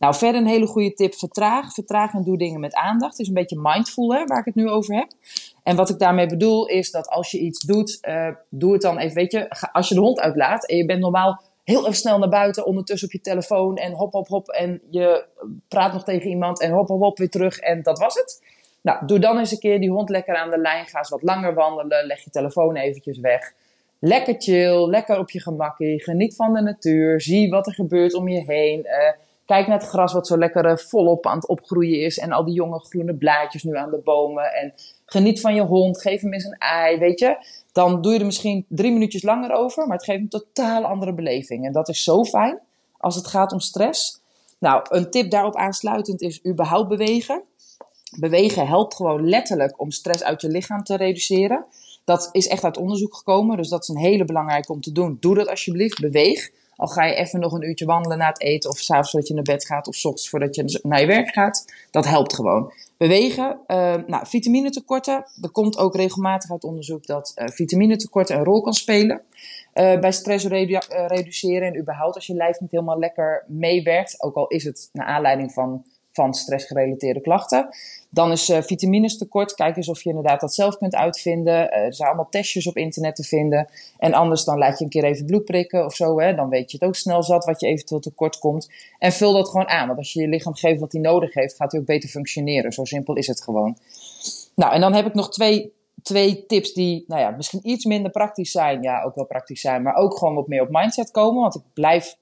Nou, 0.02 0.14
verder 0.14 0.40
een 0.40 0.46
hele 0.46 0.66
goede 0.66 0.94
tip: 0.94 1.14
vertraag. 1.14 1.72
Vertraag 1.72 2.12
en 2.12 2.24
doe 2.24 2.38
dingen 2.38 2.60
met 2.60 2.74
aandacht. 2.74 3.12
Het 3.12 3.20
is 3.20 3.28
een 3.28 3.34
beetje 3.34 3.60
mindful, 3.62 4.14
hè, 4.14 4.24
waar 4.24 4.38
ik 4.38 4.44
het 4.44 4.54
nu 4.54 4.68
over 4.68 4.94
heb. 4.94 5.08
En 5.62 5.76
wat 5.76 5.90
ik 5.90 5.98
daarmee 5.98 6.26
bedoel 6.26 6.66
is 6.66 6.90
dat 6.90 7.08
als 7.08 7.30
je 7.30 7.38
iets 7.38 7.60
doet, 7.60 7.98
uh, 8.08 8.28
doe 8.48 8.72
het 8.72 8.82
dan 8.82 8.98
even. 8.98 9.14
Weet 9.14 9.32
je, 9.32 9.50
als 9.72 9.88
je 9.88 9.94
de 9.94 10.00
hond 10.00 10.20
uitlaat 10.20 10.66
en 10.66 10.76
je 10.76 10.84
bent 10.84 11.00
normaal 11.00 11.40
heel 11.64 11.80
even 11.80 11.96
snel 11.96 12.18
naar 12.18 12.28
buiten, 12.28 12.66
ondertussen 12.66 13.08
op 13.08 13.14
je 13.14 13.20
telefoon 13.20 13.76
en 13.76 13.92
hop, 13.92 14.12
hop, 14.12 14.28
hop. 14.28 14.48
En 14.48 14.80
je 14.90 15.24
praat 15.68 15.92
nog 15.92 16.04
tegen 16.04 16.30
iemand 16.30 16.60
en 16.60 16.72
hop, 16.72 16.88
hop, 16.88 17.00
hop 17.00 17.18
weer 17.18 17.30
terug 17.30 17.58
en 17.58 17.82
dat 17.82 17.98
was 17.98 18.14
het. 18.14 18.42
Nou, 18.80 19.06
doe 19.06 19.18
dan 19.18 19.38
eens 19.38 19.52
een 19.52 19.58
keer 19.58 19.80
die 19.80 19.90
hond 19.90 20.08
lekker 20.08 20.36
aan 20.36 20.50
de 20.50 20.58
lijn. 20.58 20.86
Ga 20.86 20.98
eens 20.98 21.08
wat 21.08 21.22
langer 21.22 21.54
wandelen. 21.54 22.06
Leg 22.06 22.24
je 22.24 22.30
telefoon 22.30 22.76
eventjes 22.76 23.18
weg. 23.18 23.52
Lekker 23.98 24.34
chill, 24.38 24.86
lekker 24.86 25.18
op 25.18 25.30
je 25.30 25.40
gemakkie. 25.40 26.02
Geniet 26.02 26.36
van 26.36 26.52
de 26.52 26.60
natuur. 26.60 27.20
Zie 27.20 27.50
wat 27.50 27.66
er 27.66 27.74
gebeurt 27.74 28.14
om 28.14 28.28
je 28.28 28.44
heen. 28.46 28.78
Uh, 28.78 28.92
Kijk 29.52 29.66
naar 29.66 29.78
het 29.78 29.88
gras 29.88 30.12
wat 30.12 30.26
zo 30.26 30.38
lekker 30.38 30.64
eh, 30.64 30.76
volop 30.76 31.26
aan 31.26 31.36
het 31.36 31.48
opgroeien 31.48 32.00
is. 32.00 32.18
En 32.18 32.32
al 32.32 32.44
die 32.44 32.54
jonge 32.54 32.78
groene 32.78 33.14
blaadjes 33.14 33.62
nu 33.62 33.76
aan 33.76 33.90
de 33.90 34.00
bomen. 34.04 34.54
En 34.54 34.72
geniet 35.06 35.40
van 35.40 35.54
je 35.54 35.62
hond. 35.62 36.00
Geef 36.00 36.20
hem 36.20 36.32
eens 36.32 36.44
een 36.44 36.58
ei, 36.58 36.98
weet 36.98 37.18
je. 37.18 37.36
Dan 37.72 38.02
doe 38.02 38.12
je 38.12 38.18
er 38.18 38.24
misschien 38.24 38.66
drie 38.68 38.92
minuutjes 38.92 39.22
langer 39.22 39.52
over. 39.52 39.86
Maar 39.86 39.96
het 39.96 40.04
geeft 40.04 40.20
een 40.20 40.28
totaal 40.28 40.84
andere 40.84 41.14
beleving. 41.14 41.66
En 41.66 41.72
dat 41.72 41.88
is 41.88 42.04
zo 42.04 42.24
fijn 42.24 42.60
als 42.96 43.14
het 43.14 43.26
gaat 43.26 43.52
om 43.52 43.60
stress. 43.60 44.20
Nou, 44.58 44.86
een 44.88 45.10
tip 45.10 45.30
daarop 45.30 45.56
aansluitend 45.56 46.20
is 46.22 46.46
überhaupt 46.46 46.88
bewegen. 46.88 47.42
Bewegen 48.18 48.66
helpt 48.66 48.94
gewoon 48.94 49.28
letterlijk 49.28 49.80
om 49.80 49.90
stress 49.90 50.22
uit 50.22 50.40
je 50.40 50.48
lichaam 50.48 50.82
te 50.82 50.96
reduceren. 50.96 51.64
Dat 52.04 52.28
is 52.32 52.48
echt 52.48 52.64
uit 52.64 52.76
onderzoek 52.76 53.14
gekomen. 53.14 53.56
Dus 53.56 53.68
dat 53.68 53.82
is 53.82 53.88
een 53.88 53.96
hele 53.96 54.24
belangrijke 54.24 54.72
om 54.72 54.80
te 54.80 54.92
doen. 54.92 55.16
Doe 55.20 55.34
dat 55.34 55.48
alsjeblieft. 55.48 56.00
Beweeg. 56.00 56.50
Al 56.76 56.86
ga 56.86 57.04
je 57.04 57.14
even 57.14 57.40
nog 57.40 57.52
een 57.52 57.68
uurtje 57.68 57.84
wandelen 57.84 58.18
na 58.18 58.26
het 58.26 58.40
eten 58.40 58.70
of 58.70 58.78
s'avonds 58.78 59.10
voordat 59.10 59.28
je 59.28 59.34
naar 59.34 59.42
bed 59.42 59.66
gaat 59.66 59.88
of 59.88 59.94
s 59.94 60.04
ochtends 60.04 60.28
voordat 60.28 60.54
je 60.54 60.80
naar 60.82 61.00
je 61.00 61.06
werk 61.06 61.28
gaat. 61.28 61.64
Dat 61.90 62.06
helpt 62.06 62.34
gewoon. 62.34 62.72
Bewegen, 62.96 63.58
uh, 63.66 63.94
nou, 64.06 64.26
vitaminetekorten. 64.26 65.24
Er 65.42 65.50
komt 65.50 65.78
ook 65.78 65.94
regelmatig 65.94 66.50
uit 66.50 66.64
onderzoek 66.64 67.06
dat 67.06 67.32
uh, 67.36 67.48
vitaminetekorten 67.48 68.36
een 68.36 68.44
rol 68.44 68.60
kan 68.60 68.72
spelen. 68.72 69.22
Uh, 69.74 69.98
bij 69.98 70.12
stress 70.12 70.46
redu 70.46 70.78
reduceren 70.88 71.68
en 71.68 71.78
überhaupt 71.78 72.14
als 72.14 72.26
je 72.26 72.34
lijf 72.34 72.60
niet 72.60 72.70
helemaal 72.70 72.98
lekker 72.98 73.44
meewerkt. 73.46 74.22
Ook 74.22 74.34
al 74.34 74.46
is 74.48 74.64
het 74.64 74.88
naar 74.92 75.06
aanleiding 75.06 75.52
van 75.52 75.84
van 76.12 76.34
stressgerelateerde 76.34 77.20
klachten. 77.20 77.68
Dan 78.10 78.30
is 78.30 78.48
uh, 78.48 78.62
vitamines 78.62 79.18
tekort. 79.18 79.54
Kijk 79.54 79.76
eens 79.76 79.88
of 79.88 80.02
je 80.02 80.08
inderdaad 80.08 80.40
dat 80.40 80.54
zelf 80.54 80.78
kunt 80.78 80.94
uitvinden. 80.94 81.54
Uh, 81.54 81.76
er 81.76 81.94
zijn 81.94 82.08
allemaal 82.08 82.28
testjes 82.30 82.66
op 82.66 82.76
internet 82.76 83.16
te 83.16 83.22
vinden. 83.22 83.68
En 83.98 84.14
anders 84.14 84.44
dan 84.44 84.58
laat 84.58 84.78
je 84.78 84.84
een 84.84 84.90
keer 84.90 85.04
even 85.04 85.26
bloed 85.26 85.44
prikken 85.44 85.84
of 85.84 85.94
zo. 85.94 86.20
Hè. 86.20 86.34
Dan 86.34 86.48
weet 86.48 86.70
je 86.70 86.76
het 86.76 86.86
ook 86.86 86.94
snel 86.94 87.22
zat 87.22 87.44
wat 87.44 87.60
je 87.60 87.66
eventueel 87.66 88.00
tekort 88.00 88.38
komt. 88.38 88.70
En 88.98 89.12
vul 89.12 89.32
dat 89.32 89.48
gewoon 89.48 89.68
aan. 89.68 89.86
Want 89.86 89.98
als 89.98 90.12
je 90.12 90.20
je 90.20 90.28
lichaam 90.28 90.54
geeft 90.54 90.80
wat 90.80 90.92
hij 90.92 91.00
nodig 91.00 91.34
heeft, 91.34 91.56
gaat 91.56 91.72
hij 91.72 91.80
ook 91.80 91.86
beter 91.86 92.08
functioneren. 92.08 92.72
Zo 92.72 92.84
simpel 92.84 93.16
is 93.16 93.26
het 93.26 93.42
gewoon. 93.42 93.76
Nou, 94.54 94.72
en 94.72 94.80
dan 94.80 94.94
heb 94.94 95.06
ik 95.06 95.14
nog 95.14 95.30
twee, 95.30 95.72
twee 96.02 96.46
tips 96.46 96.72
die 96.72 97.04
nou 97.06 97.20
ja, 97.20 97.30
misschien 97.30 97.68
iets 97.68 97.84
minder 97.84 98.10
praktisch 98.10 98.50
zijn. 98.50 98.82
Ja, 98.82 99.02
ook 99.02 99.14
wel 99.14 99.26
praktisch 99.26 99.60
zijn. 99.60 99.82
Maar 99.82 99.94
ook 99.94 100.18
gewoon 100.18 100.34
wat 100.34 100.48
meer 100.48 100.62
op 100.62 100.70
mindset 100.70 101.10
komen. 101.10 101.42
Want 101.42 101.54
ik 101.54 101.62
blijf, 101.74 102.16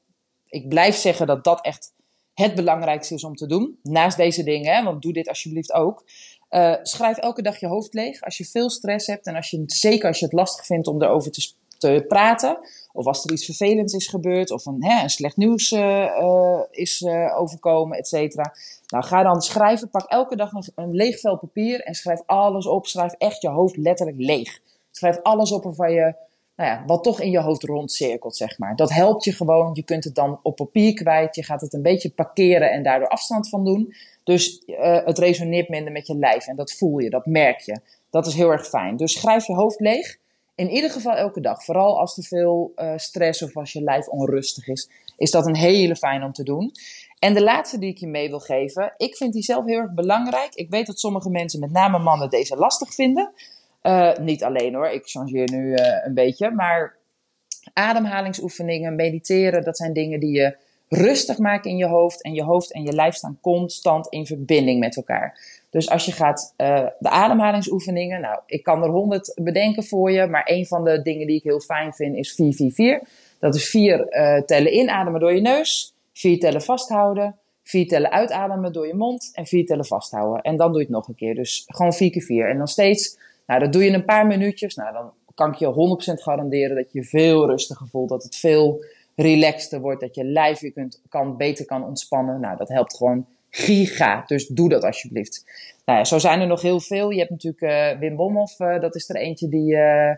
ik 0.48 0.68
blijf 0.68 0.96
zeggen 0.96 1.26
dat 1.26 1.44
dat 1.44 1.64
echt 1.64 1.92
het 2.40 2.54
belangrijkste 2.54 3.14
is 3.14 3.24
om 3.24 3.34
te 3.34 3.46
doen. 3.46 3.78
Naast 3.82 4.16
deze 4.16 4.42
dingen, 4.42 4.84
want 4.84 5.02
doe 5.02 5.12
dit 5.12 5.28
alsjeblieft 5.28 5.72
ook. 5.72 6.04
Uh, 6.50 6.74
schrijf 6.82 7.16
elke 7.16 7.42
dag 7.42 7.60
je 7.60 7.66
hoofd 7.66 7.94
leeg. 7.94 8.20
Als 8.20 8.36
je 8.36 8.44
veel 8.44 8.70
stress 8.70 9.06
hebt 9.06 9.26
en 9.26 9.34
als 9.34 9.50
je, 9.50 9.62
zeker 9.66 10.08
als 10.08 10.18
je 10.18 10.24
het 10.24 10.34
lastig 10.34 10.66
vindt 10.66 10.86
om 10.86 11.02
erover 11.02 11.30
te, 11.30 11.52
te 11.78 12.04
praten. 12.08 12.58
Of 12.92 13.06
als 13.06 13.24
er 13.24 13.32
iets 13.32 13.44
vervelends 13.44 13.94
is 13.94 14.06
gebeurd. 14.06 14.50
Of 14.50 14.66
een, 14.66 14.84
hè, 14.84 15.08
slecht 15.08 15.36
nieuws 15.36 15.70
uh, 15.70 15.80
uh, 15.80 16.60
is 16.70 17.06
overkomen, 17.36 17.98
et 17.98 18.08
cetera. 18.08 18.54
Nou, 18.86 19.04
ga 19.04 19.22
dan 19.22 19.40
schrijven. 19.40 19.90
Pak 19.90 20.10
elke 20.10 20.36
dag 20.36 20.52
een, 20.52 20.64
een 20.74 20.94
leeg 20.94 21.20
vel 21.20 21.38
papier. 21.38 21.80
En 21.80 21.94
schrijf 21.94 22.20
alles 22.26 22.66
op. 22.66 22.86
Schrijf 22.86 23.12
echt 23.12 23.42
je 23.42 23.48
hoofd 23.48 23.76
letterlijk 23.76 24.18
leeg. 24.18 24.60
Schrijf 24.90 25.22
alles 25.22 25.52
op 25.52 25.64
waarvan 25.64 25.92
je 25.92 26.14
nou 26.56 26.70
ja, 26.70 26.82
wat 26.86 27.02
toch 27.04 27.20
in 27.20 27.30
je 27.30 27.40
hoofd 27.40 27.62
rondcirkelt, 27.62 28.36
zeg 28.36 28.58
maar. 28.58 28.76
Dat 28.76 28.90
helpt 28.92 29.24
je 29.24 29.32
gewoon. 29.32 29.70
Je 29.74 29.82
kunt 29.82 30.04
het 30.04 30.14
dan 30.14 30.40
op 30.42 30.56
papier 30.56 30.94
kwijt. 30.94 31.34
Je 31.34 31.44
gaat 31.44 31.60
het 31.60 31.72
een 31.72 31.82
beetje 31.82 32.10
parkeren 32.10 32.70
en 32.70 32.82
daardoor 32.82 33.08
afstand 33.08 33.48
van 33.48 33.64
doen. 33.64 33.94
Dus 34.24 34.62
uh, 34.66 35.04
het 35.04 35.18
resoneert 35.18 35.68
minder 35.68 35.92
met 35.92 36.06
je 36.06 36.16
lijf 36.16 36.46
en 36.46 36.56
dat 36.56 36.72
voel 36.72 36.98
je, 36.98 37.10
dat 37.10 37.26
merk 37.26 37.60
je. 37.60 37.80
Dat 38.10 38.26
is 38.26 38.34
heel 38.34 38.50
erg 38.50 38.66
fijn. 38.66 38.96
Dus 38.96 39.12
schrijf 39.12 39.46
je 39.46 39.54
hoofd 39.54 39.80
leeg. 39.80 40.18
In 40.54 40.70
ieder 40.70 40.90
geval 40.90 41.14
elke 41.14 41.40
dag. 41.40 41.64
Vooral 41.64 42.00
als 42.00 42.16
er 42.16 42.24
veel 42.24 42.72
uh, 42.76 42.92
stress 42.96 43.42
of 43.42 43.56
als 43.56 43.72
je 43.72 43.82
lijf 43.82 44.08
onrustig 44.08 44.68
is, 44.68 44.90
is 45.16 45.30
dat 45.30 45.46
een 45.46 45.56
hele 45.56 45.96
fijn 45.96 46.22
om 46.22 46.32
te 46.32 46.42
doen. 46.42 46.72
En 47.18 47.34
de 47.34 47.42
laatste 47.42 47.78
die 47.78 47.90
ik 47.90 47.98
je 47.98 48.06
mee 48.06 48.28
wil 48.28 48.38
geven, 48.38 48.94
ik 48.96 49.16
vind 49.16 49.32
die 49.32 49.42
zelf 49.42 49.64
heel 49.64 49.78
erg 49.78 49.94
belangrijk. 49.94 50.54
Ik 50.54 50.70
weet 50.70 50.86
dat 50.86 51.00
sommige 51.00 51.30
mensen, 51.30 51.60
met 51.60 51.70
name 51.70 51.98
mannen, 51.98 52.30
deze 52.30 52.56
lastig 52.56 52.94
vinden. 52.94 53.32
Uh, 53.82 54.16
niet 54.16 54.44
alleen 54.44 54.74
hoor, 54.74 54.88
ik 54.88 55.08
changeer 55.08 55.48
nu 55.52 55.70
uh, 55.70 56.04
een 56.04 56.14
beetje. 56.14 56.50
Maar 56.50 56.96
ademhalingsoefeningen, 57.72 58.94
mediteren, 58.94 59.64
dat 59.64 59.76
zijn 59.76 59.92
dingen 59.92 60.20
die 60.20 60.32
je 60.32 60.56
rustig 60.88 61.38
maken 61.38 61.70
in 61.70 61.76
je 61.76 61.86
hoofd. 61.86 62.22
En 62.22 62.34
je 62.34 62.42
hoofd 62.42 62.72
en 62.72 62.82
je 62.82 62.92
lijf 62.92 63.14
staan 63.14 63.38
constant 63.40 64.08
in 64.08 64.26
verbinding 64.26 64.80
met 64.80 64.96
elkaar. 64.96 65.38
Dus 65.70 65.90
als 65.90 66.04
je 66.04 66.12
gaat 66.12 66.54
uh, 66.56 66.86
de 66.98 67.08
ademhalingsoefeningen, 67.08 68.20
nou, 68.20 68.40
ik 68.46 68.62
kan 68.62 68.82
er 68.82 68.90
honderd 68.90 69.32
bedenken 69.42 69.84
voor 69.84 70.10
je. 70.10 70.26
Maar 70.26 70.42
een 70.44 70.66
van 70.66 70.84
de 70.84 71.02
dingen 71.02 71.26
die 71.26 71.36
ik 71.36 71.42
heel 71.42 71.60
fijn 71.60 71.92
vind 71.92 72.16
is 72.16 72.40
4-4-4. 73.02 73.08
Dat 73.38 73.54
is 73.54 73.68
vier 73.68 74.06
tellen 74.46 74.74
inademen 74.74 75.20
door 75.20 75.34
je 75.34 75.40
neus, 75.40 75.94
vier 76.12 76.38
tellen 76.38 76.62
vasthouden, 76.62 77.36
vier 77.62 77.88
tellen 77.88 78.10
uitademen 78.10 78.72
door 78.72 78.86
je 78.86 78.94
mond 78.94 79.30
en 79.32 79.46
vier 79.46 79.66
tellen 79.66 79.86
vasthouden. 79.86 80.42
En 80.42 80.56
dan 80.56 80.68
doe 80.68 80.80
je 80.80 80.86
het 80.86 80.94
nog 80.94 81.08
een 81.08 81.14
keer. 81.14 81.34
Dus 81.34 81.64
gewoon 81.66 81.92
vier 81.92 82.10
keer 82.10 82.22
vier. 82.22 82.50
En 82.50 82.58
dan 82.58 82.68
steeds 82.68 83.18
nou, 83.50 83.62
dat 83.62 83.72
doe 83.72 83.84
je 83.84 83.92
een 83.92 84.04
paar 84.04 84.26
minuutjes. 84.26 84.74
Nou, 84.74 84.92
dan 84.92 85.12
kan 85.34 85.52
ik 85.52 85.58
je 85.58 86.16
100% 86.18 86.22
garanderen 86.22 86.76
dat 86.76 86.92
je 86.92 87.04
veel 87.04 87.46
rustiger 87.46 87.88
voelt. 87.88 88.08
Dat 88.08 88.22
het 88.22 88.36
veel 88.36 88.84
relaxter 89.16 89.80
wordt. 89.80 90.00
Dat 90.00 90.14
je 90.14 90.24
lijf 90.24 90.60
je 90.60 90.70
kunt, 90.70 91.02
kan, 91.08 91.36
beter 91.36 91.64
kan 91.64 91.84
ontspannen. 91.84 92.40
Nou, 92.40 92.56
dat 92.56 92.68
helpt 92.68 92.96
gewoon 92.96 93.26
giga. 93.50 94.22
Dus 94.26 94.46
doe 94.46 94.68
dat 94.68 94.84
alsjeblieft. 94.84 95.44
Nou 95.84 95.98
ja, 95.98 96.04
zo 96.04 96.18
zijn 96.18 96.40
er 96.40 96.46
nog 96.46 96.62
heel 96.62 96.80
veel. 96.80 97.10
Je 97.10 97.18
hebt 97.18 97.30
natuurlijk 97.30 97.62
uh, 97.62 98.00
Wim 98.00 98.16
Bomhoff. 98.16 98.60
Uh, 98.60 98.80
dat 98.80 98.94
is 98.94 99.08
er 99.08 99.16
eentje 99.16 99.48
die... 99.48 99.72
Uh, 99.72 100.12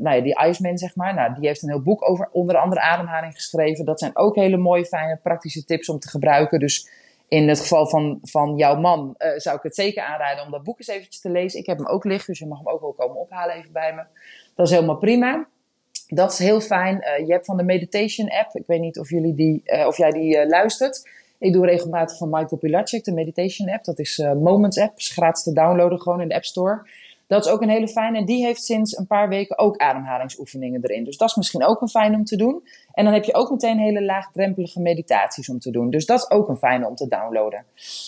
nou 0.00 0.16
ja, 0.16 0.20
die 0.20 0.46
Iceman, 0.48 0.78
zeg 0.78 0.96
maar. 0.96 1.14
Nou, 1.14 1.34
die 1.34 1.46
heeft 1.46 1.62
een 1.62 1.68
heel 1.68 1.82
boek 1.82 2.08
over 2.08 2.28
onder 2.32 2.56
andere 2.56 2.80
ademhaling 2.80 3.34
geschreven. 3.34 3.84
Dat 3.84 3.98
zijn 3.98 4.16
ook 4.16 4.36
hele 4.36 4.56
mooie, 4.56 4.84
fijne, 4.84 5.18
praktische 5.22 5.64
tips 5.64 5.88
om 5.88 5.98
te 5.98 6.08
gebruiken. 6.08 6.58
Dus 6.58 6.88
in 7.32 7.48
het 7.48 7.60
geval 7.60 7.86
van, 7.86 8.18
van 8.22 8.56
jouw 8.56 8.76
man 8.76 9.14
uh, 9.18 9.28
zou 9.36 9.56
ik 9.56 9.62
het 9.62 9.74
zeker 9.74 10.02
aanraden 10.02 10.44
om 10.44 10.50
dat 10.50 10.62
boek 10.62 10.78
eens 10.78 10.88
eventjes 10.88 11.20
te 11.20 11.30
lezen. 11.30 11.60
Ik 11.60 11.66
heb 11.66 11.78
hem 11.78 11.86
ook 11.86 12.04
liggen, 12.04 12.26
dus 12.26 12.38
je 12.38 12.46
mag 12.46 12.58
hem 12.58 12.68
ook 12.68 12.80
wel 12.80 12.92
komen 12.92 13.16
ophalen 13.16 13.54
even 13.54 13.72
bij 13.72 13.94
me. 13.94 14.02
Dat 14.54 14.66
is 14.66 14.72
helemaal 14.72 14.96
prima. 14.96 15.46
Dat 16.06 16.32
is 16.32 16.38
heel 16.38 16.60
fijn. 16.60 16.94
Uh, 16.94 17.26
je 17.26 17.32
hebt 17.32 17.44
van 17.44 17.56
de 17.56 17.62
Meditation 17.62 18.30
app, 18.30 18.54
ik 18.54 18.66
weet 18.66 18.80
niet 18.80 18.98
of, 18.98 19.10
jullie 19.10 19.34
die, 19.34 19.62
uh, 19.64 19.86
of 19.86 19.96
jij 19.96 20.10
die 20.10 20.46
luistert. 20.46 21.08
Ik 21.38 21.52
doe 21.52 21.66
regelmatig 21.66 22.16
van 22.16 22.30
Michael 22.30 22.56
Pilarczyk, 22.56 23.04
de 23.04 23.12
Meditation 23.12 23.70
app. 23.70 23.84
Dat 23.84 23.98
is 23.98 24.18
Moments 24.18 24.78
app, 24.78 24.96
is 24.96 25.08
gratis 25.08 25.42
te 25.42 25.52
downloaden 25.52 26.00
gewoon 26.00 26.20
in 26.20 26.28
de 26.28 26.34
App 26.34 26.44
Store. 26.44 26.86
Dat 27.32 27.44
is 27.44 27.50
ook 27.50 27.62
een 27.62 27.68
hele 27.68 27.88
fijne. 27.88 28.18
En 28.18 28.24
die 28.24 28.44
heeft 28.44 28.64
sinds 28.64 28.96
een 28.96 29.06
paar 29.06 29.28
weken 29.28 29.58
ook 29.58 29.76
ademhalingsoefeningen 29.76 30.80
erin. 30.82 31.04
Dus 31.04 31.16
dat 31.16 31.28
is 31.28 31.34
misschien 31.34 31.64
ook 31.64 31.80
een 31.80 31.88
fijn 31.88 32.14
om 32.14 32.24
te 32.24 32.36
doen. 32.36 32.66
En 32.92 33.04
dan 33.04 33.14
heb 33.14 33.24
je 33.24 33.34
ook 33.34 33.50
meteen 33.50 33.78
hele 33.78 34.02
laagdrempelige 34.02 34.80
meditaties 34.80 35.48
om 35.48 35.58
te 35.58 35.70
doen. 35.70 35.90
Dus 35.90 36.06
dat 36.06 36.18
is 36.18 36.30
ook 36.30 36.48
een 36.48 36.56
fijne 36.56 36.86
om 36.86 36.94
te 36.94 37.08
downloaden. 37.08 37.64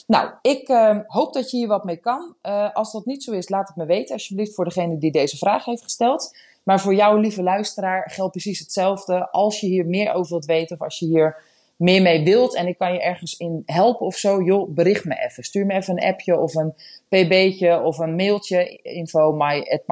Nou, 0.06 0.30
ik 0.42 0.68
uh, 0.68 0.98
hoop 1.06 1.32
dat 1.32 1.50
je 1.50 1.56
hier 1.56 1.68
wat 1.68 1.84
mee 1.84 1.96
kan. 1.96 2.34
Uh, 2.42 2.74
als 2.74 2.92
dat 2.92 3.04
niet 3.04 3.22
zo 3.22 3.32
is, 3.32 3.48
laat 3.48 3.68
het 3.68 3.76
me 3.76 3.86
weten 3.86 4.14
alsjeblieft 4.14 4.54
voor 4.54 4.64
degene 4.64 4.98
die 4.98 5.12
deze 5.12 5.36
vraag 5.36 5.64
heeft 5.64 5.82
gesteld. 5.82 6.36
Maar 6.62 6.80
voor 6.80 6.94
jou, 6.94 7.20
lieve 7.20 7.42
luisteraar, 7.42 8.10
geldt 8.10 8.32
precies 8.32 8.58
hetzelfde. 8.58 9.30
Als 9.30 9.60
je 9.60 9.66
hier 9.66 9.86
meer 9.86 10.12
over 10.12 10.30
wilt 10.30 10.44
weten 10.44 10.76
of 10.76 10.82
als 10.82 10.98
je 10.98 11.06
hier 11.06 11.36
meer 11.76 12.02
mee 12.02 12.24
wilt 12.24 12.54
en 12.54 12.66
ik 12.66 12.78
kan 12.78 12.92
je 12.92 13.02
ergens 13.02 13.36
in 13.36 13.62
helpen 13.66 14.06
of 14.06 14.16
zo, 14.16 14.42
joh, 14.42 14.74
bericht 14.74 15.04
me 15.04 15.24
even. 15.24 15.44
Stuur 15.44 15.66
me 15.66 15.74
even 15.74 15.96
een 15.96 16.08
appje 16.08 16.38
of 16.38 16.54
een 16.54 16.74
pb'tje 17.08 17.82
of 17.82 17.98
een 17.98 18.14
mailtje, 18.14 18.78
info 18.82 19.32
my 19.32 19.60
at. 19.60 19.82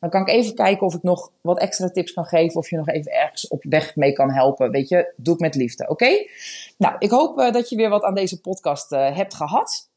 Dan 0.00 0.10
kan 0.10 0.20
ik 0.20 0.28
even 0.28 0.54
kijken 0.54 0.86
of 0.86 0.94
ik 0.94 1.02
nog 1.02 1.32
wat 1.40 1.58
extra 1.58 1.88
tips 1.88 2.12
kan 2.12 2.24
geven 2.24 2.56
of 2.56 2.70
je 2.70 2.76
nog 2.76 2.88
even 2.88 3.12
ergens 3.12 3.48
op 3.48 3.64
weg 3.68 3.96
mee 3.96 4.12
kan 4.12 4.30
helpen. 4.30 4.70
Weet 4.70 4.88
je, 4.88 5.12
doe 5.16 5.34
ik 5.34 5.40
met 5.40 5.54
liefde, 5.54 5.88
oké? 5.88 6.26
Nou, 6.76 6.96
ik 6.98 7.10
hoop 7.10 7.38
uh, 7.38 7.52
dat 7.52 7.68
je 7.68 7.76
weer 7.76 7.88
wat 7.88 8.02
aan 8.02 8.14
deze 8.14 8.40
podcast 8.40 8.92
uh, 8.92 9.16
hebt 9.16 9.34
gehad. 9.34 9.88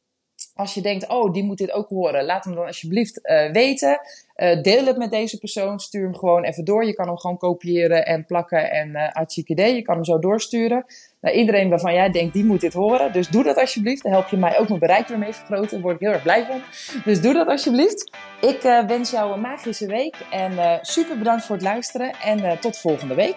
Als 0.55 0.73
je 0.73 0.81
denkt, 0.81 1.07
oh, 1.07 1.33
die 1.33 1.43
moet 1.43 1.57
dit 1.57 1.71
ook 1.71 1.89
horen, 1.89 2.25
laat 2.25 2.43
hem 2.43 2.55
dan 2.55 2.65
alsjeblieft 2.65 3.19
uh, 3.23 3.51
weten. 3.51 3.99
Uh, 4.35 4.61
deel 4.61 4.85
het 4.85 4.97
met 4.97 5.11
deze 5.11 5.37
persoon. 5.37 5.79
Stuur 5.79 6.03
hem 6.03 6.15
gewoon 6.15 6.43
even 6.43 6.65
door. 6.65 6.85
Je 6.85 6.93
kan 6.93 7.07
hem 7.07 7.17
gewoon 7.17 7.37
kopiëren 7.37 8.05
en 8.05 8.25
plakken 8.25 8.71
en 8.71 8.89
uh, 8.89 9.43
idee. 9.45 9.75
Je 9.75 9.81
kan 9.81 9.95
hem 9.95 10.05
zo 10.05 10.19
doorsturen. 10.19 10.85
Naar 11.21 11.33
iedereen 11.33 11.69
waarvan 11.69 11.93
jij 11.93 12.09
denkt, 12.09 12.33
die 12.33 12.45
moet 12.45 12.61
dit 12.61 12.73
horen. 12.73 13.13
Dus 13.13 13.27
doe 13.27 13.43
dat 13.43 13.57
alsjeblieft. 13.57 14.03
Dan 14.03 14.11
help 14.11 14.27
je 14.27 14.37
mij 14.37 14.59
ook 14.59 14.67
mijn 14.67 14.79
bereik 14.79 15.07
weer 15.07 15.17
mee 15.17 15.33
vergroten. 15.33 15.71
Daar 15.71 15.81
word 15.81 15.95
ik 15.95 16.01
heel 16.01 16.11
erg 16.11 16.23
blij 16.23 16.45
van. 16.45 16.61
Dus 17.03 17.21
doe 17.21 17.33
dat 17.33 17.47
alsjeblieft. 17.47 18.11
Ik 18.41 18.61
wens 18.87 19.11
jou 19.11 19.33
een 19.33 19.41
magische 19.41 19.87
week. 19.87 20.15
En 20.31 20.79
super 20.81 21.17
bedankt 21.17 21.45
voor 21.45 21.55
het 21.55 21.65
luisteren. 21.65 22.11
En 22.23 22.59
tot 22.59 22.77
volgende 22.77 23.15
week. 23.15 23.35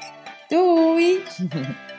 Doei! 0.49 1.19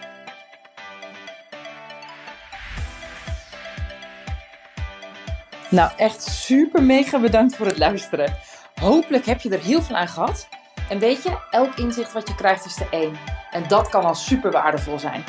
Nou, 5.76 5.92
echt 5.96 6.24
super 6.24 6.84
mega 6.84 7.20
bedankt 7.20 7.56
voor 7.56 7.66
het 7.66 7.78
luisteren. 7.78 8.36
Hopelijk 8.82 9.26
heb 9.26 9.42
je 9.42 9.50
er 9.50 9.60
heel 9.60 9.82
veel 9.82 9.96
aan 9.96 10.08
gehad. 10.08 10.48
En 10.90 11.00
weet 11.00 11.24
je, 11.24 11.38
elk 11.52 11.76
inzicht 11.76 12.14
wat 12.14 12.28
je 12.28 12.36
krijgt 12.36 12.66
is 12.66 12.80
er 12.80 12.88
één. 12.90 13.18
En 13.52 13.64
dat 13.68 13.90
kan 13.90 14.04
al 14.04 14.16
super 14.16 14.52
waardevol 14.52 15.00
zijn. 15.00 15.24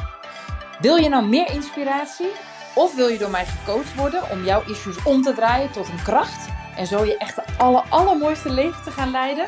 Wil 0.80 0.96
je 0.96 1.08
nou 1.08 1.26
meer 1.26 1.50
inspiratie? 1.50 2.30
Of 2.74 2.94
wil 2.94 3.08
je 3.08 3.18
door 3.18 3.30
mij 3.30 3.46
gecoacht 3.46 3.94
worden 3.94 4.30
om 4.30 4.44
jouw 4.44 4.62
issues 4.66 5.02
om 5.02 5.22
te 5.22 5.32
draaien 5.32 5.70
tot 5.70 5.88
een 5.88 6.02
kracht? 6.02 6.48
En 6.76 6.86
zo 6.86 7.04
je 7.04 7.16
echt 7.16 7.36
de 7.36 7.42
aller, 7.58 7.84
allermooiste 7.88 8.50
leven 8.50 8.82
te 8.82 8.90
gaan 8.90 9.10
leiden? 9.10 9.46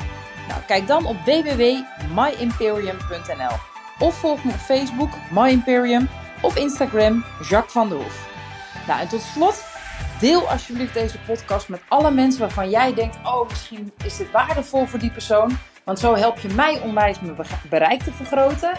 Nou, 0.48 0.60
kijk 0.66 0.86
dan 0.86 1.06
op 1.06 1.16
www.myimperium.nl 1.24 3.56
Of 3.98 4.14
volg 4.14 4.44
me 4.44 4.52
op 4.52 4.58
Facebook, 4.58 5.10
My 5.30 5.48
Imperium, 5.48 6.08
of 6.40 6.56
Instagram, 6.56 7.24
Jacques 7.48 7.72
van 7.72 7.88
der 7.88 7.98
Hoef. 7.98 8.28
Nou, 8.86 9.00
en 9.00 9.08
tot 9.08 9.20
slot 9.20 9.67
Deel 10.20 10.48
alsjeblieft 10.50 10.94
deze 10.94 11.18
podcast 11.18 11.68
met 11.68 11.80
alle 11.88 12.10
mensen 12.10 12.40
waarvan 12.40 12.70
jij 12.70 12.94
denkt: 12.94 13.16
oh, 13.16 13.48
misschien 13.48 13.92
is 14.04 14.16
dit 14.16 14.30
waardevol 14.30 14.86
voor 14.86 14.98
die 14.98 15.10
persoon. 15.10 15.58
Want 15.84 15.98
zo 15.98 16.14
help 16.14 16.38
je 16.38 16.48
mij 16.48 16.80
onwijs 16.80 17.20
mijn 17.20 17.36
bereik 17.70 18.02
te 18.02 18.12
vergroten. 18.12 18.72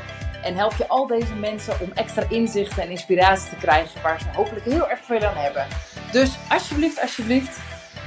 En 0.43 0.55
help 0.55 0.73
je 0.73 0.87
al 0.87 1.07
deze 1.07 1.33
mensen 1.33 1.73
om 1.81 1.91
extra 1.93 2.23
inzichten 2.29 2.83
en 2.83 2.89
inspiratie 2.89 3.49
te 3.49 3.55
krijgen 3.55 4.01
waar 4.01 4.19
ze 4.19 4.27
hopelijk 4.33 4.65
heel 4.65 4.89
erg 4.89 4.99
veel 4.99 5.25
aan 5.25 5.35
hebben. 5.35 5.67
Dus 6.11 6.37
alsjeblieft, 6.49 7.01
alsjeblieft, 7.01 7.59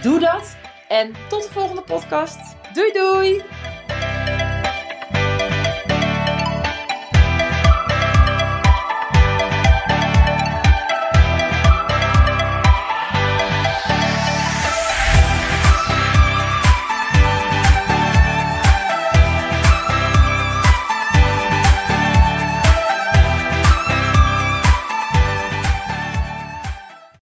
doe 0.03 0.19
dat. 0.19 0.57
En 0.89 1.13
tot 1.29 1.43
de 1.43 1.53
volgende 1.53 1.83
podcast. 1.83 2.39
Doei 2.73 2.93
doei! 2.93 3.43